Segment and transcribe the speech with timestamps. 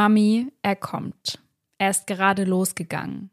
[0.00, 1.40] Mami, er kommt.
[1.76, 3.28] Er ist gerade losgegangen.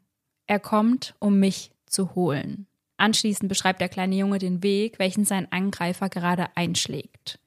[0.46, 2.66] Er kommt, um mich zu holen.
[2.98, 7.38] Anschließend beschreibt der kleine Junge den Weg, welchen sein Angreifer gerade einschlägt.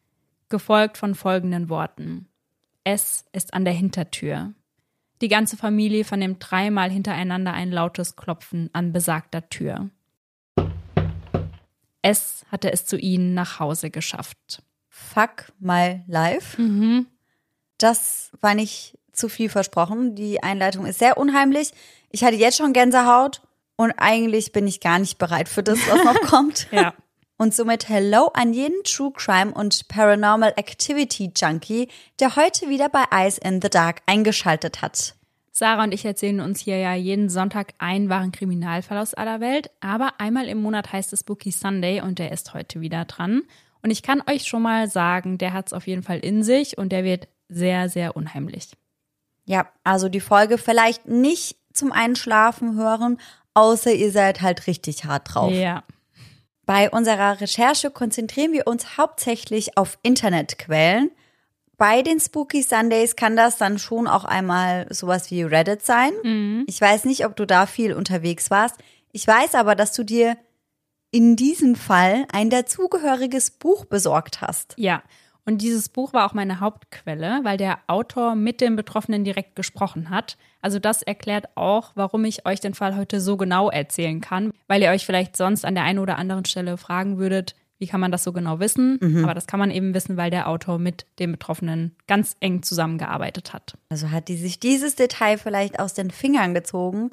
[0.49, 2.29] Gefolgt von folgenden Worten.
[2.83, 4.55] Es ist an der Hintertür.
[5.21, 9.91] Die ganze Familie vernimmt dreimal hintereinander ein lautes Klopfen an besagter Tür.
[12.01, 14.63] Es hatte es zu ihnen nach Hause geschafft.
[14.89, 16.59] Fuck my life.
[16.59, 17.05] Mhm.
[17.77, 20.15] Das war nicht zu viel versprochen.
[20.15, 21.71] Die Einleitung ist sehr unheimlich.
[22.09, 23.41] Ich hatte jetzt schon Gänsehaut
[23.77, 26.67] und eigentlich bin ich gar nicht bereit für das, was noch kommt.
[26.71, 26.93] Ja.
[27.37, 31.87] Und somit Hello an jeden True Crime und Paranormal Activity Junkie,
[32.19, 35.15] der heute wieder bei Eyes in the Dark eingeschaltet hat.
[35.51, 39.69] Sarah und ich erzählen uns hier ja jeden Sonntag einen wahren Kriminalfall aus aller Welt,
[39.79, 43.41] aber einmal im Monat heißt es Spooky Sunday und der ist heute wieder dran.
[43.81, 46.77] Und ich kann euch schon mal sagen, der hat es auf jeden Fall in sich
[46.77, 48.69] und der wird sehr, sehr unheimlich.
[49.45, 53.19] Ja, also die Folge vielleicht nicht zum Einschlafen hören,
[53.53, 55.51] außer ihr seid halt richtig hart drauf.
[55.51, 55.83] Ja.
[56.65, 61.11] Bei unserer Recherche konzentrieren wir uns hauptsächlich auf Internetquellen.
[61.77, 66.11] Bei den Spooky Sundays kann das dann schon auch einmal sowas wie Reddit sein.
[66.23, 66.65] Mhm.
[66.67, 68.75] Ich weiß nicht, ob du da viel unterwegs warst.
[69.11, 70.37] Ich weiß aber, dass du dir
[71.09, 74.75] in diesem Fall ein dazugehöriges Buch besorgt hast.
[74.77, 75.03] Ja.
[75.51, 80.09] Und dieses Buch war auch meine Hauptquelle, weil der Autor mit den Betroffenen direkt gesprochen
[80.09, 80.37] hat.
[80.61, 84.81] Also das erklärt auch, warum ich euch den Fall heute so genau erzählen kann, weil
[84.81, 88.13] ihr euch vielleicht sonst an der einen oder anderen Stelle fragen würdet, wie kann man
[88.13, 88.97] das so genau wissen?
[89.25, 93.51] Aber das kann man eben wissen, weil der Autor mit den Betroffenen ganz eng zusammengearbeitet
[93.51, 93.77] hat.
[93.89, 97.09] Also hat die sich dieses Detail vielleicht aus den Fingern gezogen?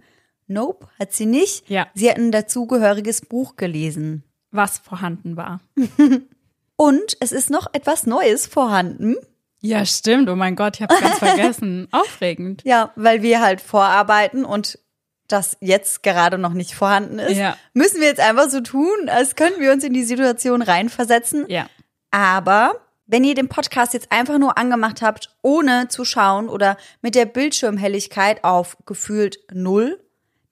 [0.47, 1.69] Nope, hat sie nicht.
[1.69, 1.89] Ja.
[1.95, 4.23] Sie hat ein dazugehöriges Buch gelesen.
[4.53, 5.61] Was vorhanden war.
[6.81, 9.17] Und es ist noch etwas Neues vorhanden.
[9.61, 10.29] Ja, stimmt.
[10.31, 11.89] Oh mein Gott, ich hab's ganz vergessen.
[11.93, 12.63] Aufregend.
[12.65, 14.79] Ja, weil wir halt vorarbeiten und
[15.27, 17.57] das jetzt gerade noch nicht vorhanden ist, Ja.
[17.75, 21.45] müssen wir jetzt einfach so tun, als könnten wir uns in die Situation reinversetzen.
[21.49, 21.67] Ja.
[22.13, 27.15] Aber wenn ihr den Podcast jetzt einfach nur angemacht habt, ohne zu schauen oder mit
[27.17, 29.99] der Bildschirmhelligkeit auf gefühlt null,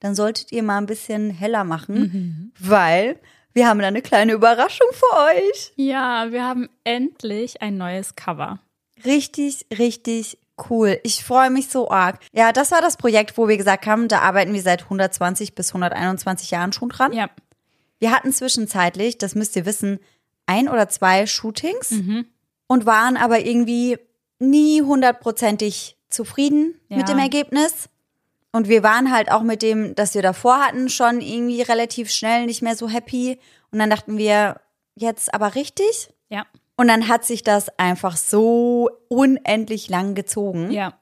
[0.01, 3.19] dann solltet ihr mal ein bisschen heller machen, weil
[3.57, 5.73] wir haben eine kleine Überraschung für euch.
[5.77, 8.59] Ja, wir haben endlich ein neues Cover.
[9.05, 10.39] Richtig, richtig
[10.71, 10.99] cool.
[11.03, 12.19] Ich freue mich so arg.
[12.33, 15.71] Ja, das war das Projekt, wo wir gesagt haben, da arbeiten wir seit 120 bis
[15.71, 17.13] 121 Jahren schon dran.
[17.13, 17.29] Ja.
[17.99, 20.01] Wir hatten zwischenzeitlich, das müsst ihr wissen,
[20.47, 21.95] ein oder zwei Shootings
[22.67, 23.99] und waren aber irgendwie
[24.39, 26.99] nie hundertprozentig zufrieden Ja.
[26.99, 27.89] mit dem Ergebnis.
[28.57, 32.47] Und wir waren halt auch mit dem, das wir davor hatten, schon irgendwie relativ schnell
[32.47, 33.39] nicht mehr so happy.
[33.71, 34.63] Und dann dachten wir,
[34.95, 36.09] jetzt aber richtig?
[36.31, 36.47] Ja.
[36.75, 40.71] Und dann hat sich das einfach so unendlich lang gezogen.
[40.71, 40.95] Ja.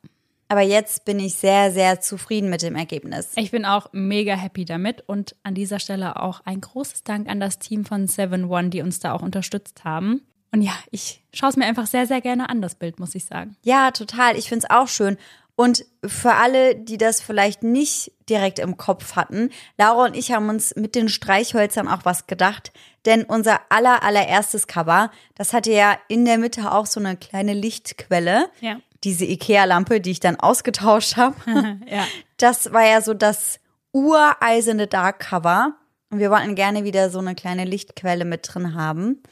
[0.49, 3.31] Aber jetzt bin ich sehr, sehr zufrieden mit dem Ergebnis.
[3.37, 7.39] Ich bin auch mega happy damit und an dieser Stelle auch ein großes Dank an
[7.39, 10.23] das Team von 7-One, die uns da auch unterstützt haben.
[10.51, 13.25] Und ja, ich schaue es mir einfach sehr, sehr gerne an, das Bild, muss ich
[13.25, 13.57] sagen.
[13.63, 14.37] Ja, total.
[14.37, 15.17] Ich find's auch schön.
[15.57, 20.49] Und für alle, die das vielleicht nicht direkt im Kopf hatten, Laura und ich haben
[20.49, 22.73] uns mit den Streichhölzern auch was gedacht.
[23.05, 27.55] Denn unser aller, allererstes Cover, das hatte ja in der Mitte auch so eine kleine
[27.55, 28.51] Lichtquelle.
[28.61, 28.79] Ja.
[29.05, 31.37] Diese Ikea-Lampe, die ich dann ausgetauscht habe.
[31.87, 32.07] Ja.
[32.39, 33.61] Das war ja so das
[33.93, 35.77] ureiserne Dark Cover.
[36.11, 39.23] Und wir wollten gerne wieder so eine kleine Lichtquelle mit drin haben.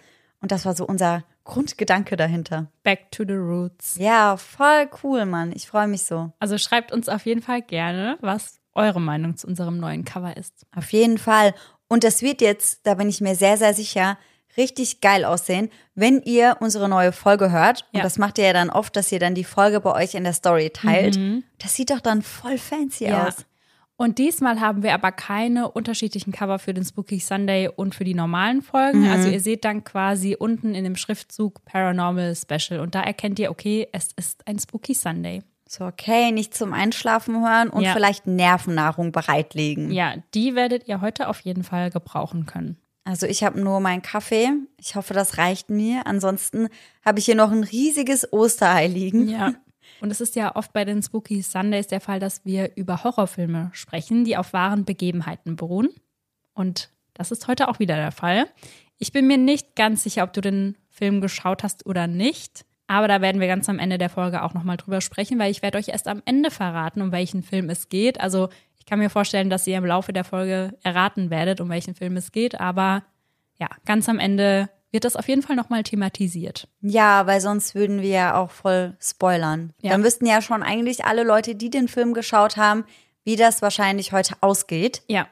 [0.40, 2.68] Und das war so unser Grundgedanke dahinter.
[2.82, 3.96] Back to the roots.
[3.98, 5.52] Ja, voll cool, Mann.
[5.54, 6.32] Ich freue mich so.
[6.38, 10.66] Also schreibt uns auf jeden Fall gerne, was eure Meinung zu unserem neuen Cover ist.
[10.74, 11.54] Auf jeden Fall.
[11.88, 14.16] Und das wird jetzt, da bin ich mir sehr, sehr sicher,
[14.56, 17.82] richtig geil aussehen, wenn ihr unsere neue Folge hört.
[17.92, 18.02] Und Ja.
[18.02, 20.32] das macht ihr ja dann oft, dass ihr dann die Folge bei euch in der
[20.32, 21.18] Story teilt.
[21.58, 23.44] Das sieht doch dann voll fancy aus.
[24.02, 28.14] Und diesmal haben wir aber keine unterschiedlichen Cover für den Spooky Sunday und für die
[28.14, 29.06] normalen Folgen.
[29.06, 33.52] Also ihr seht dann quasi unten in dem Schriftzug Paranormal Special und da erkennt ihr,
[33.52, 35.44] okay, es ist ein Spooky Sunday.
[35.68, 37.92] So, okay, nicht zum Einschlafen hören und Ja.
[37.92, 39.92] vielleicht Nervennahrung bereitlegen.
[39.92, 42.78] Ja, die werdet ihr heute auf jeden Fall gebrauchen können.
[43.04, 44.48] Also ich habe nur meinen Kaffee.
[44.78, 46.08] Ich hoffe, das reicht mir.
[46.08, 46.68] Ansonsten
[47.04, 49.28] habe ich hier noch ein riesiges Osterei liegen.
[49.28, 49.54] Ja.
[50.02, 53.70] Und es ist ja oft bei den Spooky Sundays der Fall, dass wir über Horrorfilme
[53.72, 55.90] sprechen, die auf wahren Begebenheiten beruhen.
[56.54, 58.46] Und das ist heute auch wieder der Fall.
[58.98, 62.64] Ich bin mir nicht ganz sicher, ob du den Film geschaut hast oder nicht.
[62.88, 65.62] Aber da werden wir ganz am Ende der Folge auch nochmal drüber sprechen, weil ich
[65.62, 68.20] werde euch erst am Ende verraten, um welchen Film es geht.
[68.20, 71.94] Also ich kann mir vorstellen, dass ihr im Laufe der Folge erraten werdet, um welchen
[71.94, 72.58] Film es geht.
[72.58, 73.04] Aber
[73.60, 76.68] ja, ganz am Ende wird das auf jeden Fall nochmal thematisiert.
[76.80, 79.72] Ja, weil sonst würden wir ja auch voll spoilern.
[79.80, 79.90] Ja.
[79.90, 82.84] Dann wüssten ja schon eigentlich alle Leute, die den Film geschaut haben,
[83.24, 85.02] wie das wahrscheinlich heute ausgeht.
[85.08, 85.26] Ja,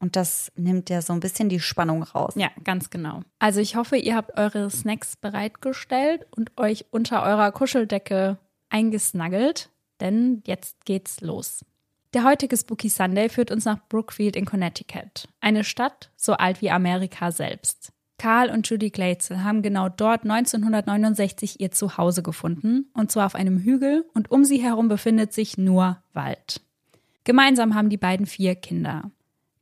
[0.00, 2.34] Und das nimmt ja so ein bisschen die Spannung raus.
[2.36, 3.20] ja, ganz genau.
[3.38, 8.38] Also ich hoffe, ihr habt eure Snacks bereitgestellt und euch unter eurer Kuscheldecke
[8.68, 9.70] eingesnuggelt,
[10.00, 11.64] denn jetzt geht's los.
[12.12, 16.70] Der heutige Spooky Sunday führt uns nach Brookfield in Connecticut, eine Stadt so alt wie
[16.70, 17.92] Amerika selbst.
[18.18, 23.58] Karl und Judy Glatzel haben genau dort 1969 ihr Zuhause gefunden, und zwar auf einem
[23.58, 26.60] Hügel, und um sie herum befindet sich nur Wald.
[27.24, 29.10] Gemeinsam haben die beiden vier Kinder.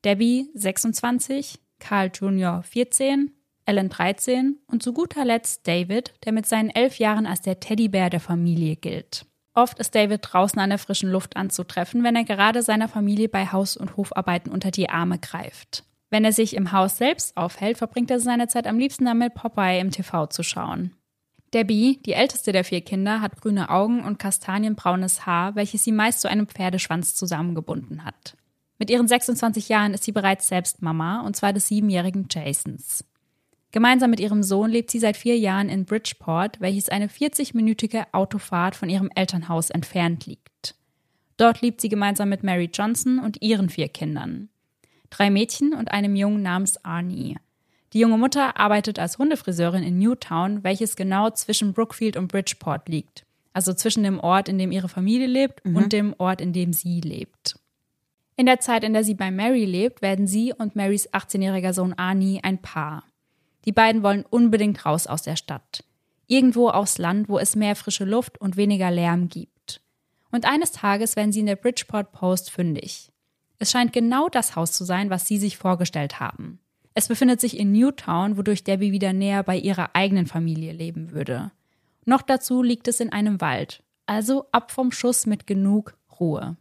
[0.04, 2.62] Debbie 26, Carl Jr.
[2.62, 3.32] 14,
[3.64, 8.10] Ellen 13 und zu guter Letzt David, der mit seinen elf Jahren als der Teddybär
[8.10, 9.26] der Familie gilt.
[9.54, 13.46] Oft ist David draußen an der frischen Luft anzutreffen, wenn er gerade seiner Familie bei
[13.46, 15.84] Haus- und Hofarbeiten unter die Arme greift.
[16.12, 19.81] Wenn er sich im Haus selbst aufhält, verbringt er seine Zeit am liebsten damit, Popeye
[19.81, 20.94] im TV zu schauen.
[21.55, 26.20] Debbie, die älteste der vier Kinder, hat grüne Augen und kastanienbraunes Haar, welches sie meist
[26.20, 28.37] zu einem Pferdeschwanz zusammengebunden hat.
[28.79, 33.06] Mit ihren 26 Jahren ist sie bereits selbst Mama, und zwar des siebenjährigen Jasons.
[33.70, 38.76] Gemeinsam mit ihrem Sohn lebt sie seit vier Jahren in Bridgeport, welches eine 40-minütige Autofahrt
[38.76, 40.75] von ihrem Elternhaus entfernt liegt.
[41.38, 44.50] Dort lebt sie gemeinsam mit Mary Johnson und ihren vier Kindern.
[45.12, 47.37] Drei Mädchen und einem Jungen namens Arnie.
[47.93, 53.26] Die junge Mutter arbeitet als Hundefriseurin in Newtown, welches genau zwischen Brookfield und Bridgeport liegt.
[53.53, 57.03] Also zwischen dem Ort, in dem ihre Familie lebt und dem Ort, in dem sie
[57.03, 57.56] lebt.
[58.37, 61.93] In der Zeit, in der sie bei Mary lebt, werden sie und Marys 18-jähriger Sohn
[61.93, 63.05] Arnie ein Paar.
[63.67, 65.85] Die beiden wollen unbedingt raus aus der Stadt.
[66.26, 69.82] Irgendwo aufs Land, wo es mehr frische Luft und weniger Lärm gibt.
[70.31, 73.12] Und eines Tages werden sie in der Bridgeport Post fündig.
[73.62, 76.59] Es scheint genau das Haus zu sein, was sie sich vorgestellt haben.
[76.94, 81.53] Es befindet sich in Newtown, wodurch Debbie wieder näher bei ihrer eigenen Familie leben würde.
[82.05, 83.85] Noch dazu liegt es in einem Wald.
[84.05, 86.56] Also ab vom Schuss mit genug Ruhe.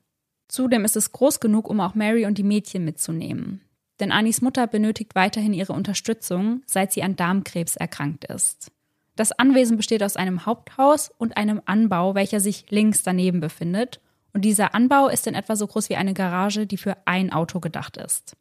[0.48, 3.62] Zudem ist es groß genug, um auch Mary und die Mädchen mitzunehmen.
[4.00, 8.72] Denn Annies Mutter benötigt weiterhin ihre Unterstützung, seit sie an Darmkrebs erkrankt ist.
[9.16, 14.02] Das Anwesen besteht aus einem Haupthaus und einem Anbau, welcher sich links daneben befindet.
[14.34, 17.60] Und dieser Anbau ist in etwa so groß wie eine Garage, die für ein Auto
[17.60, 18.36] gedacht ist.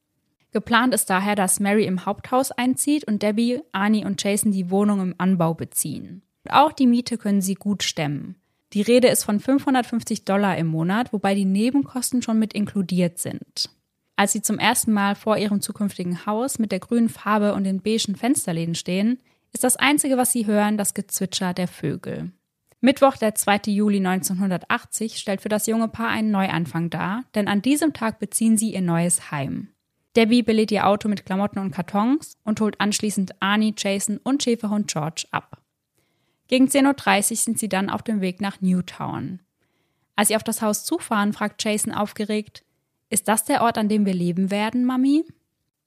[0.53, 5.01] Geplant ist daher, dass Mary im Haupthaus einzieht und Debbie, Arnie und Jason die Wohnung
[5.01, 6.23] im Anbau beziehen.
[6.45, 8.37] Und auch die Miete können sie gut stemmen.
[8.73, 13.71] Die Rede ist von 550 Dollar im Monat, wobei die Nebenkosten schon mit inkludiert sind.
[14.17, 17.81] Als sie zum ersten Mal vor ihrem zukünftigen Haus mit der grünen Farbe und den
[17.81, 19.19] beigen Fensterläden stehen,
[19.53, 22.31] ist das Einzige, was sie hören, das Gezwitscher der Vögel.
[22.83, 23.63] Mittwoch, der 2.
[23.67, 28.57] Juli 1980, stellt für das junge Paar einen Neuanfang dar, denn an diesem Tag beziehen
[28.57, 29.69] sie ihr neues Heim.
[30.17, 34.91] Debbie belädt ihr Auto mit Klamotten und Kartons und holt anschließend Arnie, Jason und Schäferhund
[34.91, 35.63] George ab.
[36.49, 39.41] Gegen 10.30 Uhr sind sie dann auf dem Weg nach Newtown.
[40.17, 42.65] Als sie auf das Haus zufahren, fragt Jason aufgeregt,
[43.09, 45.25] ist das der Ort, an dem wir leben werden, Mami?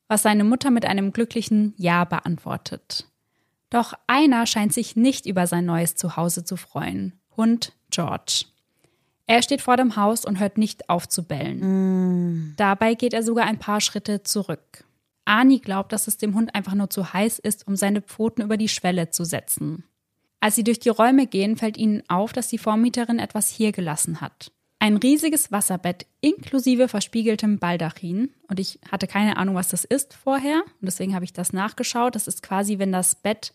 [0.08, 3.10] Was seine Mutter mit einem glücklichen Ja beantwortet.
[3.74, 7.20] Doch einer scheint sich nicht über sein neues Zuhause zu freuen.
[7.36, 8.46] Hund George.
[9.26, 12.54] Er steht vor dem Haus und hört nicht auf zu bellen.
[12.56, 14.86] Dabei geht er sogar ein paar Schritte zurück.
[15.26, 18.58] Ani glaubt, dass es dem Hund einfach nur zu heiß ist, um seine Pfoten über
[18.58, 19.84] die Schwelle zu setzen.
[20.40, 24.22] Als sie durch die Räume gehen, fällt ihnen auf, dass die Vormieterin etwas hier gelassen
[24.22, 24.52] hat.
[24.78, 28.30] Ein riesiges Wasserbett inklusive verspiegeltem Baldachin.
[28.50, 30.62] Und ich hatte keine Ahnung, was das ist vorher.
[30.62, 32.14] Und deswegen habe ich das nachgeschaut.
[32.14, 33.52] Das ist quasi, wenn das Bett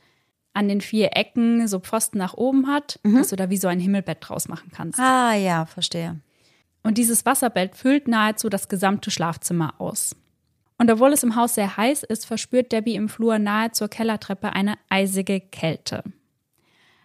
[0.55, 3.81] an den vier Ecken so Pfosten nach oben hat, dass du da wie so ein
[3.81, 4.99] Himmelbett draus machen kannst.
[4.99, 6.21] Ah, ja, verstehe.
[6.83, 10.17] Und dieses Wasserbett füllt nahezu das gesamte Schlafzimmer aus.
[10.79, 14.53] Und obwohl es im Haus sehr heiß ist, verspürt Debbie im Flur nahe zur Kellertreppe
[14.53, 16.05] eine eisige Kälte.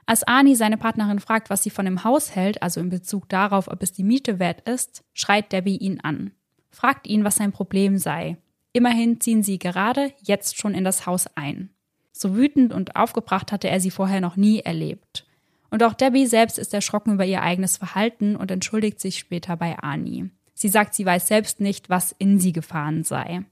[0.05, 3.67] Als Ani seine Partnerin fragt, was sie von dem Haus hält, also in Bezug darauf,
[3.67, 6.31] ob es die Miete wert ist, schreit Debbie ihn an.
[6.71, 8.37] Fragt ihn, was sein Problem sei.
[8.73, 11.69] Immerhin ziehen sie gerade jetzt schon in das Haus ein.
[12.13, 15.25] So wütend und aufgebracht hatte er sie vorher noch nie erlebt.
[15.69, 19.79] Und auch Debbie selbst ist erschrocken über ihr eigenes Verhalten und entschuldigt sich später bei
[19.79, 20.29] Ani.
[20.53, 23.43] Sie sagt, sie weiß selbst nicht, was in sie gefahren sei.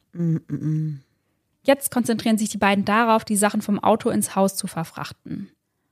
[1.64, 5.50] Jetzt konzentrieren sich die beiden darauf, die Sachen vom Auto ins Haus zu verfrachten.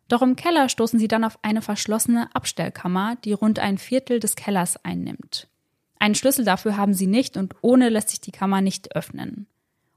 [0.07, 4.35] Doch im Keller stoßen sie dann auf eine verschlossene Abstellkammer, die rund ein Viertel des
[4.35, 5.47] Kellers einnimmt.
[5.99, 9.47] Einen Schlüssel dafür haben sie nicht und ohne lässt sich die Kammer nicht öffnen.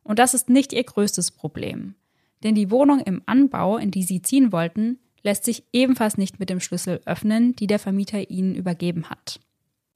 [0.03, 1.95] Und das ist nicht ihr größtes Problem.
[2.43, 6.51] Denn die Wohnung im Anbau, in die sie ziehen wollten, lässt sich ebenfalls nicht mit
[6.51, 9.41] dem Schlüssel öffnen, die der Vermieter ihnen übergeben hat.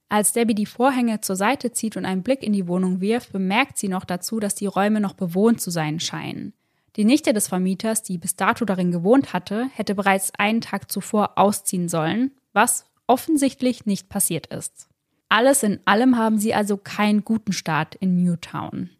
[0.09, 3.77] Als Debbie die Vorhänge zur Seite zieht und einen Blick in die Wohnung wirft, bemerkt
[3.77, 6.53] sie noch dazu, dass die Räume noch bewohnt zu sein scheinen.
[6.95, 11.37] Die Nichte des Vermieters, die bis dato darin gewohnt hatte, hätte bereits einen Tag zuvor
[11.37, 14.89] ausziehen sollen, was offensichtlich nicht passiert ist.
[15.29, 18.91] Alles in allem haben sie also keinen guten Start in Newtown.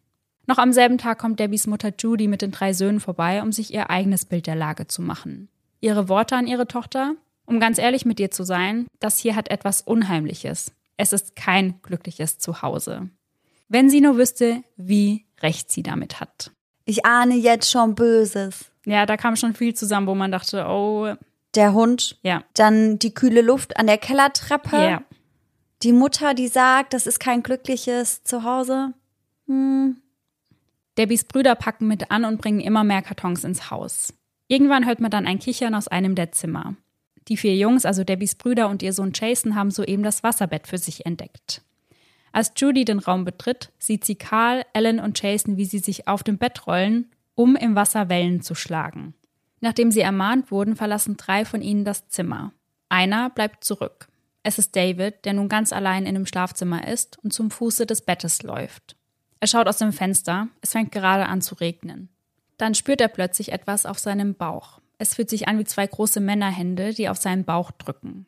[0.47, 3.75] Noch am selben Tag kommt Debbies Mutter Judy mit den drei Söhnen vorbei, um sich
[3.75, 5.49] ihr eigenes Bild der Lage zu machen.
[5.81, 7.15] Ihre Worte an ihre Tochter?
[7.47, 10.73] Um ganz ehrlich mit dir zu sein, das hier hat etwas Unheimliches.
[10.97, 13.11] Es ist kein glückliches Zuhause.
[13.69, 16.53] Wenn sie nur wüsste, wie recht sie damit hat.
[16.85, 18.71] Ich ahne jetzt schon Böses.
[18.85, 21.15] Ja, da kam schon viel zusammen, wo man dachte, oh.
[21.55, 22.19] Der Hund.
[22.23, 22.45] Ja.
[22.55, 24.77] Dann die kühle Luft an der Kellertreppe.
[24.77, 25.03] Ja.
[25.83, 28.95] Die Mutter, die sagt, das ist kein glückliches Zuhause.
[29.47, 30.01] Hm.
[30.99, 34.15] Debbies Brüder packen mit an und bringen immer mehr Kartons ins Haus.
[34.49, 36.77] Irgendwann hört man dann ein Kichern aus einem der Zimmer.
[37.29, 40.79] Die vier Jungs, also Debbies Brüder und ihr Sohn Jason, haben soeben das Wasserbett für
[40.79, 41.63] sich entdeckt.
[42.33, 46.23] Als Judy den Raum betritt, sieht sie Carl, Ellen und Jason, wie sie sich auf
[46.23, 49.15] dem Bett rollen, um im Wasser Wellen zu schlagen.
[49.61, 52.53] Nachdem sie ermahnt wurden, verlassen drei von ihnen das Zimmer.
[52.89, 54.09] Einer bleibt zurück.
[54.43, 58.03] Es ist David, der nun ganz allein in dem Schlafzimmer ist und zum Fuße des
[58.03, 58.96] Bettes läuft.
[59.41, 62.09] Er schaut aus dem Fenster, es fängt gerade an zu regnen.
[62.57, 64.81] Dann spürt er plötzlich etwas auf seinem Bauch.
[64.99, 68.27] Es fühlt sich an wie zwei große Männerhände, die auf seinen Bauch drücken.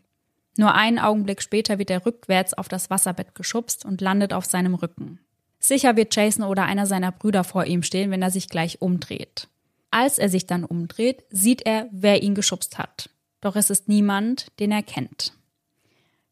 [0.59, 4.75] Nur einen Augenblick später wird er rückwärts auf das Wasserbett geschubst und landet auf seinem
[4.75, 5.21] Rücken.
[5.61, 9.49] Sicher wird Jason oder einer seiner Brüder vor ihm stehen, wenn er sich gleich umdreht.
[9.91, 13.09] Als er sich dann umdreht, sieht er, wer ihn geschubst hat.
[13.41, 15.33] Doch es ist niemand, den er kennt.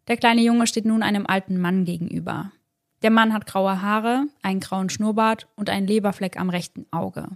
[0.08, 2.52] Der kleine Junge steht nun einem alten Mann gegenüber.
[3.06, 7.28] Der Mann hat graue Haare, einen grauen Schnurrbart und einen Leberfleck am rechten Auge.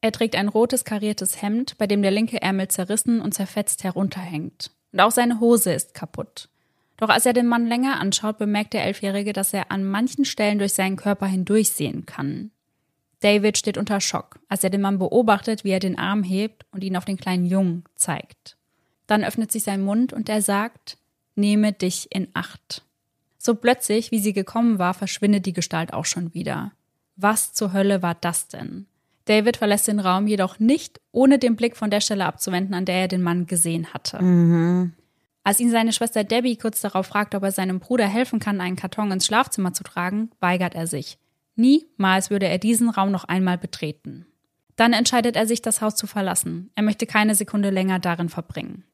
[0.00, 4.70] Er trägt ein rotes kariertes Hemd, bei dem der linke Ärmel zerrissen und zerfetzt herunterhängt.
[4.92, 6.48] Und auch seine Hose ist kaputt.
[6.96, 10.60] Doch als er den Mann länger anschaut, bemerkt der Elfjährige, dass er an manchen Stellen
[10.60, 12.52] durch seinen Körper hindurchsehen kann.
[13.18, 16.84] David steht unter Schock, als er den Mann beobachtet, wie er den Arm hebt und
[16.84, 18.56] ihn auf den kleinen Jungen zeigt.
[19.08, 20.98] Dann öffnet sich sein Mund und er sagt,
[21.34, 22.85] nehme dich in Acht.
[23.38, 26.72] So plötzlich, wie sie gekommen war, verschwindet die Gestalt auch schon wieder.
[27.16, 28.86] Was zur Hölle war das denn?
[29.26, 32.96] David verlässt den Raum jedoch nicht, ohne den Blick von der Stelle abzuwenden, an der
[32.96, 34.22] er den Mann gesehen hatte.
[34.22, 34.92] Mhm.
[35.42, 38.76] Als ihn seine Schwester Debbie kurz darauf fragt, ob er seinem Bruder helfen kann, einen
[38.76, 41.18] Karton ins Schlafzimmer zu tragen, weigert er sich.
[41.54, 44.26] Niemals würde er diesen Raum noch einmal betreten.
[44.76, 46.70] Dann entscheidet er sich, das Haus zu verlassen.
[46.74, 48.84] Er möchte keine Sekunde länger darin verbringen.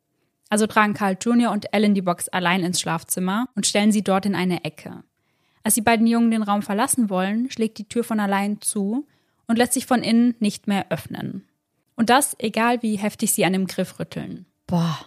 [0.52, 1.50] Also tragen Carl Jr.
[1.50, 5.02] und Ellen die Box allein ins Schlafzimmer und stellen sie dort in eine Ecke.
[5.62, 9.06] Als die beiden Jungen den Raum verlassen wollen, schlägt die Tür von allein zu
[9.49, 11.49] und lässt sich von innen nicht mehr öffnen.
[11.97, 14.44] Und das, egal wie heftig sie an dem Griff rütteln.
[14.66, 14.99] Boah.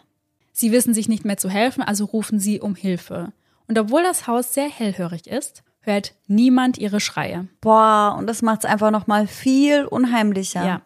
[0.51, 3.31] Sie wissen sich nicht mehr zu helfen, also rufen sie um Hilfe.
[3.67, 7.47] Und obwohl das Haus sehr hellhörig ist, hört niemand ihre Schreie.
[7.61, 10.65] Boah, und das macht es einfach noch mal viel unheimlicher.
[10.65, 10.81] Ja.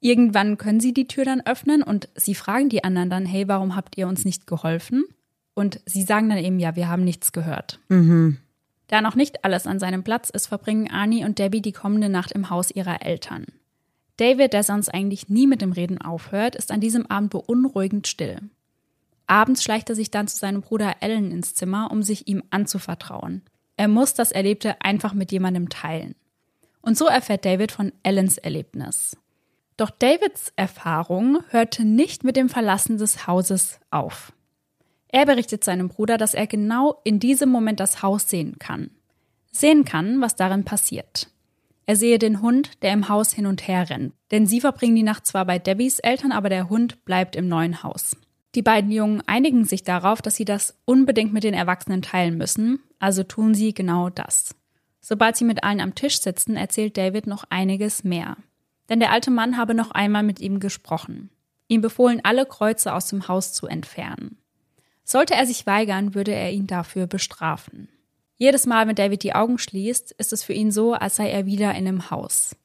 [0.00, 3.74] Irgendwann können sie die Tür dann öffnen und sie fragen die anderen dann, hey, warum
[3.74, 5.04] habt ihr uns nicht geholfen?
[5.54, 7.80] Und sie sagen dann eben, ja, wir haben nichts gehört.
[7.88, 8.38] Mhm.
[8.86, 12.32] Da noch nicht alles an seinem Platz ist, verbringen Arnie und Debbie die kommende Nacht
[12.32, 13.44] im Haus ihrer Eltern.
[14.18, 18.38] David, der sonst eigentlich nie mit dem Reden aufhört, ist an diesem Abend beunruhigend still.
[19.26, 23.42] Abends schleicht er sich dann zu seinem Bruder Ellen ins Zimmer, um sich ihm anzuvertrauen.
[23.76, 26.14] Er muss das Erlebte einfach mit jemandem teilen.
[26.80, 29.16] Und so erfährt David von Ellens Erlebnis.
[29.78, 34.32] Doch Davids Erfahrung hörte nicht mit dem Verlassen des Hauses auf.
[35.06, 38.90] Er berichtet seinem Bruder, dass er genau in diesem Moment das Haus sehen kann.
[39.52, 41.30] Sehen kann, was darin passiert.
[41.86, 44.14] Er sehe den Hund, der im Haus hin und her rennt.
[44.32, 47.84] Denn sie verbringen die Nacht zwar bei Debbies Eltern, aber der Hund bleibt im neuen
[47.84, 48.16] Haus.
[48.56, 52.80] Die beiden Jungen einigen sich darauf, dass sie das unbedingt mit den Erwachsenen teilen müssen,
[52.98, 54.56] also tun sie genau das.
[55.00, 58.36] Sobald sie mit allen am Tisch sitzen, erzählt David noch einiges mehr.
[58.88, 61.30] Denn der alte Mann habe noch einmal mit ihm gesprochen.
[61.68, 64.38] Ihm befohlen, alle Kreuze aus dem Haus zu entfernen.
[65.04, 67.88] Sollte er sich weigern, würde er ihn dafür bestrafen.
[68.36, 71.44] Jedes Mal, wenn David die Augen schließt, ist es für ihn so, als sei er
[71.44, 72.56] wieder in einem Haus.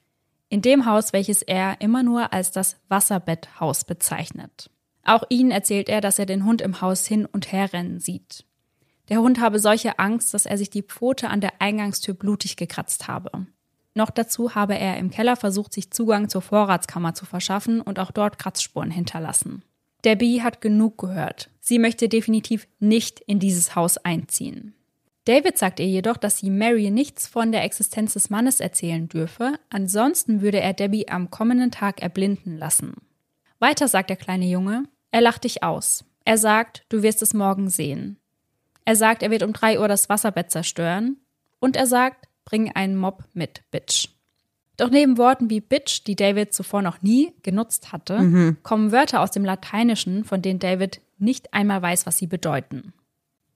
[0.48, 4.70] In dem Haus, welches er immer nur als das Wasserbetthaus bezeichnet.
[5.02, 8.44] Auch ihnen erzählt er, dass er den Hund im Haus hin und her rennen sieht.
[9.08, 13.08] Der Hund habe solche Angst, dass er sich die Pfote an der Eingangstür blutig gekratzt
[13.08, 13.46] habe.
[13.94, 18.10] Noch dazu habe er im Keller versucht, sich Zugang zur Vorratskammer zu verschaffen und auch
[18.10, 19.62] dort Kratzspuren hinterlassen.
[20.04, 21.48] Debbie hat genug gehört.
[21.60, 24.74] Sie möchte definitiv nicht in dieses Haus einziehen.
[25.24, 29.54] David sagt ihr jedoch, dass sie Mary nichts von der Existenz des Mannes erzählen dürfe,
[29.70, 32.94] ansonsten würde er Debbie am kommenden Tag erblinden lassen.
[33.58, 36.04] Weiter sagt der kleine Junge, er lacht dich aus.
[36.26, 38.18] Er sagt, du wirst es morgen sehen.
[38.84, 41.16] Er sagt, er wird um drei Uhr das Wasserbett zerstören.
[41.58, 44.08] Und er sagt, bring einen Mob mit, Bitch.
[44.76, 49.30] Doch neben Worten wie Bitch, die David zuvor noch nie genutzt hatte, kommen Wörter aus
[49.30, 52.92] dem Lateinischen, von denen David nicht einmal weiß, was sie bedeuten.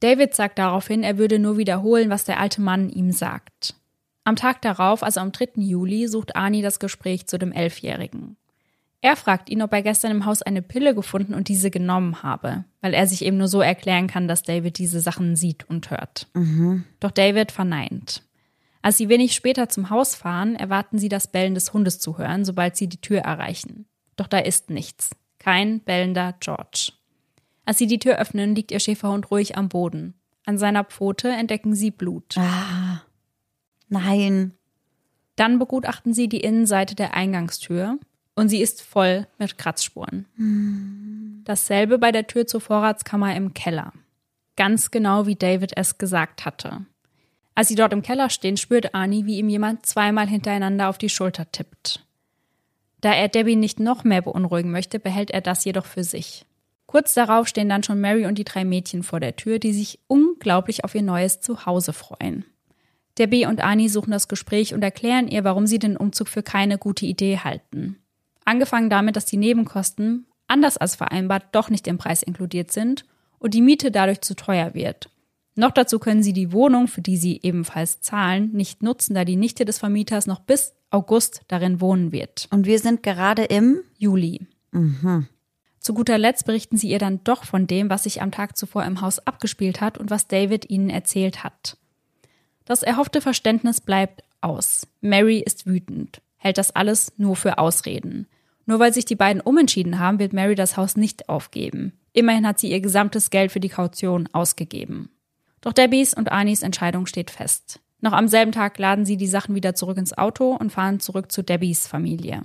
[0.01, 3.75] David sagt daraufhin, er würde nur wiederholen, was der alte Mann ihm sagt.
[4.23, 5.55] Am Tag darauf, also am 3.
[5.57, 8.37] Juli, sucht Arnie das Gespräch zu dem Elfjährigen.
[9.01, 12.65] Er fragt ihn, ob er gestern im Haus eine Pille gefunden und diese genommen habe,
[12.81, 16.27] weil er sich eben nur so erklären kann, dass David diese Sachen sieht und hört.
[17.01, 18.23] Doch David verneint.
[18.83, 22.45] Als sie wenig später zum Haus fahren, erwarten sie das Bellen des Hundes zu hören,
[22.45, 23.87] sobald sie die Tür erreichen.
[24.17, 25.11] Doch da ist nichts.
[25.39, 26.93] Kein bellender George.
[27.65, 30.15] Als sie die Tür öffnen, liegt ihr Schäferhund ruhig am Boden.
[30.45, 32.37] An seiner Pfote entdecken sie Blut.
[33.89, 34.55] Nein.
[35.37, 37.99] Dann begutachten sie die Innenseite der Eingangstür
[38.35, 40.25] und sie ist voll mit Kratzspuren.
[41.45, 43.93] Dasselbe bei der Tür zur Vorratskammer im Keller.
[44.57, 46.87] Ganz genau wie David es gesagt hatte.
[47.59, 51.09] Als sie dort im Keller stehen, spürt Arnie, wie ihm jemand zweimal hintereinander auf die
[51.09, 52.07] Schulter tippt.
[53.01, 56.47] Da er Debbie nicht noch mehr beunruhigen möchte, behält er das jedoch für sich.
[56.87, 59.99] Kurz darauf stehen dann schon Mary und die drei Mädchen vor der Tür, die sich
[60.07, 62.45] unglaublich auf ihr neues Zuhause freuen.
[63.19, 66.79] Debbie und Arnie suchen das Gespräch und erklären ihr, warum sie den Umzug für keine
[66.79, 67.99] gute Idee halten.
[68.45, 73.05] Angefangen damit, dass die Nebenkosten, anders als vereinbart, doch nicht im Preis inkludiert sind
[73.41, 75.11] und die Miete dadurch zu teuer wird.
[75.59, 79.35] Noch dazu können sie die Wohnung, für die sie ebenfalls zahlen, nicht nutzen, da die
[79.35, 82.47] Nichte des Vermieters noch bis August darin wohnen wird.
[82.53, 84.47] Und wir sind gerade im Juli.
[85.81, 88.85] Zu guter Letzt berichten sie ihr dann doch von dem, was sich am Tag zuvor
[88.85, 91.77] im Haus abgespielt hat und was David ihnen erzählt hat.
[92.65, 94.87] Das erhoffte Verständnis bleibt aus.
[95.01, 98.29] Mary ist wütend, hält das alles nur für Ausreden.
[98.65, 101.95] Nur weil sich die beiden umentschieden haben, wird Mary das Haus nicht aufgeben.
[102.13, 105.11] Immerhin hat sie ihr gesamtes Geld für die Kaution ausgegeben.
[105.61, 107.81] Doch Debbies und Anis Entscheidung steht fest.
[108.01, 111.33] Noch am selben Tag laden sie die Sachen wieder zurück ins Auto und fahren zurück
[111.33, 112.43] zu Debbies Familie.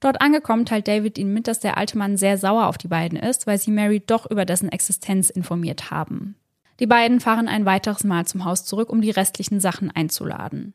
[0.00, 3.18] Dort angekommen teilt David ihnen mit, dass der alte Mann sehr sauer auf die beiden
[3.18, 6.36] ist, weil sie Mary doch über dessen Existenz informiert haben.
[6.80, 10.74] Die beiden fahren ein weiteres Mal zum Haus zurück, um die restlichen Sachen einzuladen.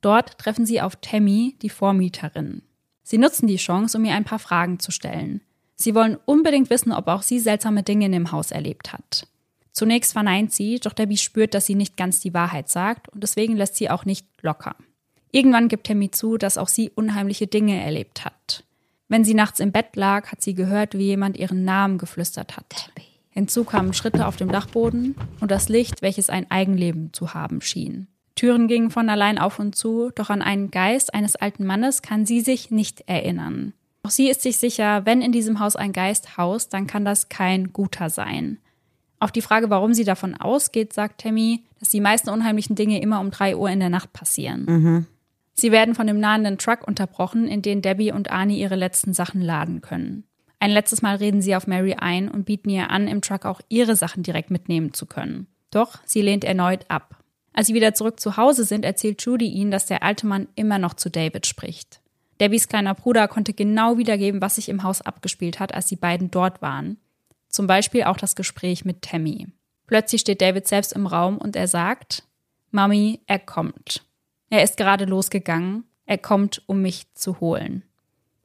[0.00, 2.62] Dort treffen sie auf Tammy, die Vormieterin.
[3.02, 5.42] Sie nutzen die Chance, um ihr ein paar Fragen zu stellen.
[5.76, 9.26] Sie wollen unbedingt wissen, ob auch sie seltsame Dinge in dem Haus erlebt hat.
[9.74, 13.56] Zunächst verneint sie, doch Debbie spürt, dass sie nicht ganz die Wahrheit sagt und deswegen
[13.56, 14.76] lässt sie auch nicht locker.
[15.32, 18.62] Irgendwann gibt Tammy zu, dass auch sie unheimliche Dinge erlebt hat.
[19.08, 22.90] Wenn sie nachts im Bett lag, hat sie gehört, wie jemand ihren Namen geflüstert hat.
[23.30, 28.06] Hinzu kamen Schritte auf dem Dachboden und das Licht, welches ein Eigenleben zu haben schien.
[28.36, 32.26] Türen gingen von allein auf und zu, doch an einen Geist eines alten Mannes kann
[32.26, 33.72] sie sich nicht erinnern.
[34.04, 37.28] Doch sie ist sich sicher, wenn in diesem Haus ein Geist haust, dann kann das
[37.28, 38.58] kein guter sein.
[39.24, 43.20] Auf die Frage, warum sie davon ausgeht, sagt Tammy, dass die meisten unheimlichen Dinge immer
[43.20, 44.66] um drei Uhr in der Nacht passieren.
[45.54, 49.40] Sie werden von dem nahenden Truck unterbrochen, in den Debbie und Arnie ihre letzten Sachen
[49.40, 50.24] laden können.
[50.60, 53.62] Ein letztes Mal reden sie auf Mary ein und bieten ihr an, im Truck auch
[53.70, 55.46] ihre Sachen direkt mitnehmen zu können.
[55.70, 57.16] Doch sie lehnt erneut ab.
[57.54, 60.78] Als sie wieder zurück zu Hause sind, erzählt Judy ihnen, dass der alte Mann immer
[60.78, 62.02] noch zu David spricht.
[62.42, 66.30] Debbies kleiner Bruder konnte genau wiedergeben, was sich im Haus abgespielt hat, als die beiden
[66.30, 66.98] dort waren.
[67.54, 69.46] Zum Beispiel auch das Gespräch mit Tammy.
[69.86, 72.24] Plötzlich steht David selbst im Raum und er sagt,
[72.72, 74.04] Mami, er kommt.
[74.50, 75.84] Er ist gerade losgegangen.
[76.04, 77.84] Er kommt, um mich zu holen.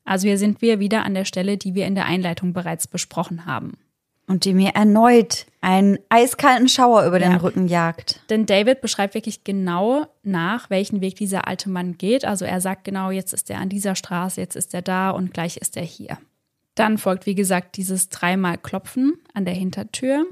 [0.05, 3.47] Also hier sind wir wieder an der Stelle, die wir in der Einleitung bereits besprochen
[3.47, 3.79] haben.
[4.27, 7.37] und die mir erneut einen eiskalten Schauer über den Ja.
[7.39, 8.21] Rücken jagt.
[8.29, 12.25] Denn David beschreibt wirklich genau nach, welchen Weg dieser alte Mann geht.
[12.25, 15.33] Also er sagt genau, jetzt ist er an dieser Straße, jetzt ist er da und
[15.33, 16.19] gleich ist er hier.
[16.79, 20.25] Dann folgt, wie gesagt, dieses dreimal Klopfen an der Hintertür.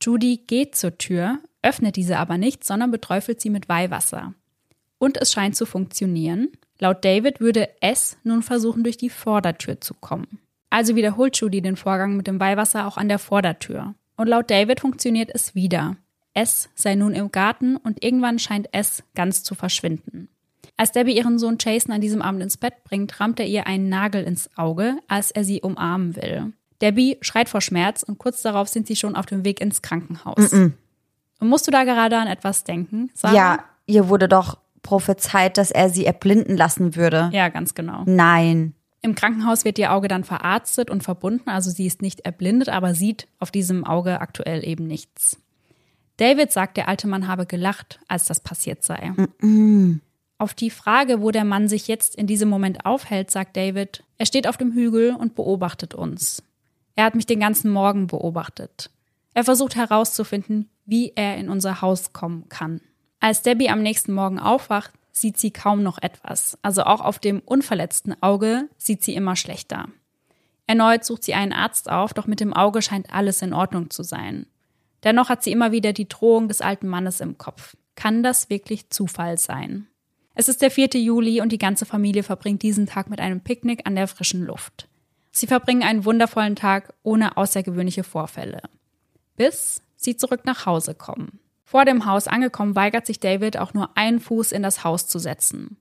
[0.00, 4.32] Judy geht zur Tür, öffnet diese aber nicht, sondern beträufelt sie mit Weihwasser.
[4.98, 6.52] Und es scheint zu funktionieren.
[6.78, 10.38] Laut David würde es nun versuchen, durch die Vordertür zu kommen.
[10.70, 13.96] Also wiederholt Judy den Vorgang mit dem Weihwasser auch an der Vordertür.
[14.16, 15.96] Und laut David funktioniert es wieder.
[16.32, 20.28] Es sei nun im Garten und irgendwann scheint es ganz zu verschwinden.
[20.76, 23.88] Als Debbie ihren Sohn Jason an diesem Abend ins Bett bringt, rammt er ihr einen
[23.88, 26.52] Nagel ins Auge, als er sie umarmen will.
[26.82, 30.52] Debbie schreit vor Schmerz und kurz darauf sind sie schon auf dem Weg ins Krankenhaus.
[30.52, 33.10] Und musst du da gerade an etwas denken?
[33.14, 33.34] Sarah?
[33.34, 37.30] Ja, ihr wurde doch prophezeit, dass er sie erblinden lassen würde.
[37.32, 38.02] Ja, ganz genau.
[38.06, 38.74] Nein.
[39.00, 42.94] Im Krankenhaus wird ihr Auge dann verarztet und verbunden, also sie ist nicht erblindet, aber
[42.94, 45.38] sieht auf diesem Auge aktuell eben nichts.
[46.16, 49.12] David sagt, der alte Mann habe gelacht, als das passiert sei.
[50.38, 54.26] Auf die Frage, wo der Mann sich jetzt in diesem Moment aufhält, sagt David, er
[54.26, 56.42] steht auf dem Hügel und beobachtet uns.
[56.96, 58.90] Er hat mich den ganzen Morgen beobachtet.
[59.32, 62.80] Er versucht herauszufinden, wie er in unser Haus kommen kann.
[63.20, 66.58] Als Debbie am nächsten Morgen aufwacht, sieht sie kaum noch etwas.
[66.62, 69.88] Also auch auf dem unverletzten Auge sieht sie immer schlechter.
[70.66, 74.02] Erneut sucht sie einen Arzt auf, doch mit dem Auge scheint alles in Ordnung zu
[74.02, 74.46] sein.
[75.04, 77.76] Dennoch hat sie immer wieder die Drohung des alten Mannes im Kopf.
[77.94, 79.86] Kann das wirklich Zufall sein?
[80.34, 80.88] Es ist der 4.
[80.94, 84.88] Juli und die ganze Familie verbringt diesen Tag mit einem Picknick an der frischen Luft.
[85.30, 88.62] Sie verbringen einen wundervollen Tag ohne außergewöhnliche Vorfälle.
[89.36, 91.40] Bis sie zurück nach Hause kommen.
[91.64, 95.18] Vor dem Haus angekommen weigert sich David auch nur einen Fuß in das Haus zu
[95.18, 95.76] setzen.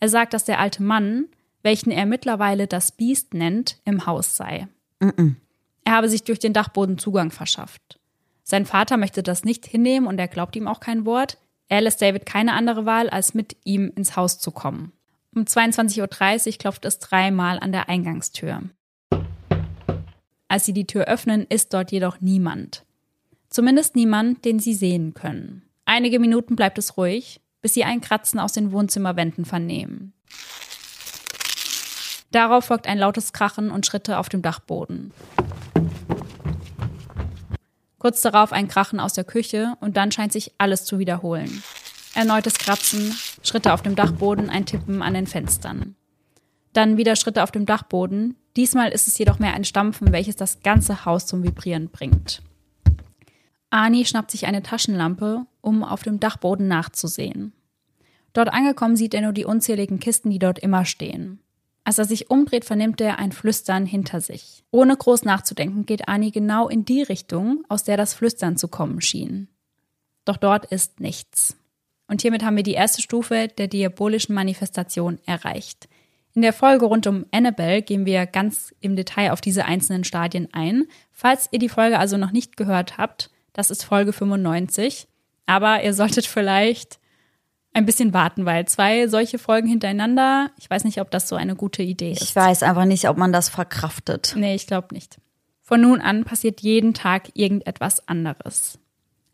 [0.00, 1.26] Er sagt, dass der alte Mann,
[1.62, 4.68] welchen er mittlerweile das Biest nennt, im Haus sei.
[5.00, 5.34] -mm.
[5.84, 7.98] Er habe sich durch den Dachboden Zugang verschafft.
[8.42, 11.38] Sein Vater möchte das nicht hinnehmen und er glaubt ihm auch kein Wort.
[11.68, 14.92] Er lässt David keine andere Wahl, als mit ihm ins Haus zu kommen.
[15.34, 18.62] Um 22.30 Uhr klopft es dreimal an der Eingangstür.
[20.48, 22.84] Als sie die Tür öffnen, ist dort jedoch niemand.
[23.48, 25.62] Zumindest niemand, den sie sehen können.
[25.84, 30.12] Einige Minuten bleibt es ruhig, bis sie ein Kratzen aus den Wohnzimmerwänden vernehmen.
[32.30, 35.12] Darauf folgt ein lautes Krachen und Schritte auf dem Dachboden.
[38.04, 41.62] Kurz darauf ein Krachen aus der Küche und dann scheint sich alles zu wiederholen.
[42.14, 45.96] Erneutes Kratzen, Schritte auf dem Dachboden, ein Tippen an den Fenstern.
[46.74, 48.36] Dann wieder Schritte auf dem Dachboden.
[48.56, 52.42] Diesmal ist es jedoch mehr ein Stampfen, welches das ganze Haus zum Vibrieren bringt.
[53.70, 57.54] Ani schnappt sich eine Taschenlampe, um auf dem Dachboden nachzusehen.
[58.34, 61.40] Dort angekommen sieht er nur die unzähligen Kisten, die dort immer stehen.
[61.84, 64.64] Als er sich umdreht, vernimmt er ein Flüstern hinter sich.
[64.70, 69.02] Ohne groß nachzudenken geht Ani genau in die Richtung, aus der das Flüstern zu kommen
[69.02, 69.48] schien.
[70.24, 71.56] Doch dort ist nichts.
[72.08, 75.88] Und hiermit haben wir die erste Stufe der diabolischen Manifestation erreicht.
[76.34, 80.48] In der Folge rund um Annabelle gehen wir ganz im Detail auf diese einzelnen Stadien
[80.52, 80.84] ein.
[81.12, 85.06] Falls ihr die Folge also noch nicht gehört habt, das ist Folge 95.
[85.46, 86.98] Aber ihr solltet vielleicht
[87.74, 91.56] ein bisschen warten, weil zwei solche Folgen hintereinander, ich weiß nicht, ob das so eine
[91.56, 92.22] gute Idee ist.
[92.22, 94.34] Ich weiß einfach nicht, ob man das verkraftet.
[94.36, 95.18] Nee, ich glaube nicht.
[95.60, 98.78] Von nun an passiert jeden Tag irgendetwas anderes.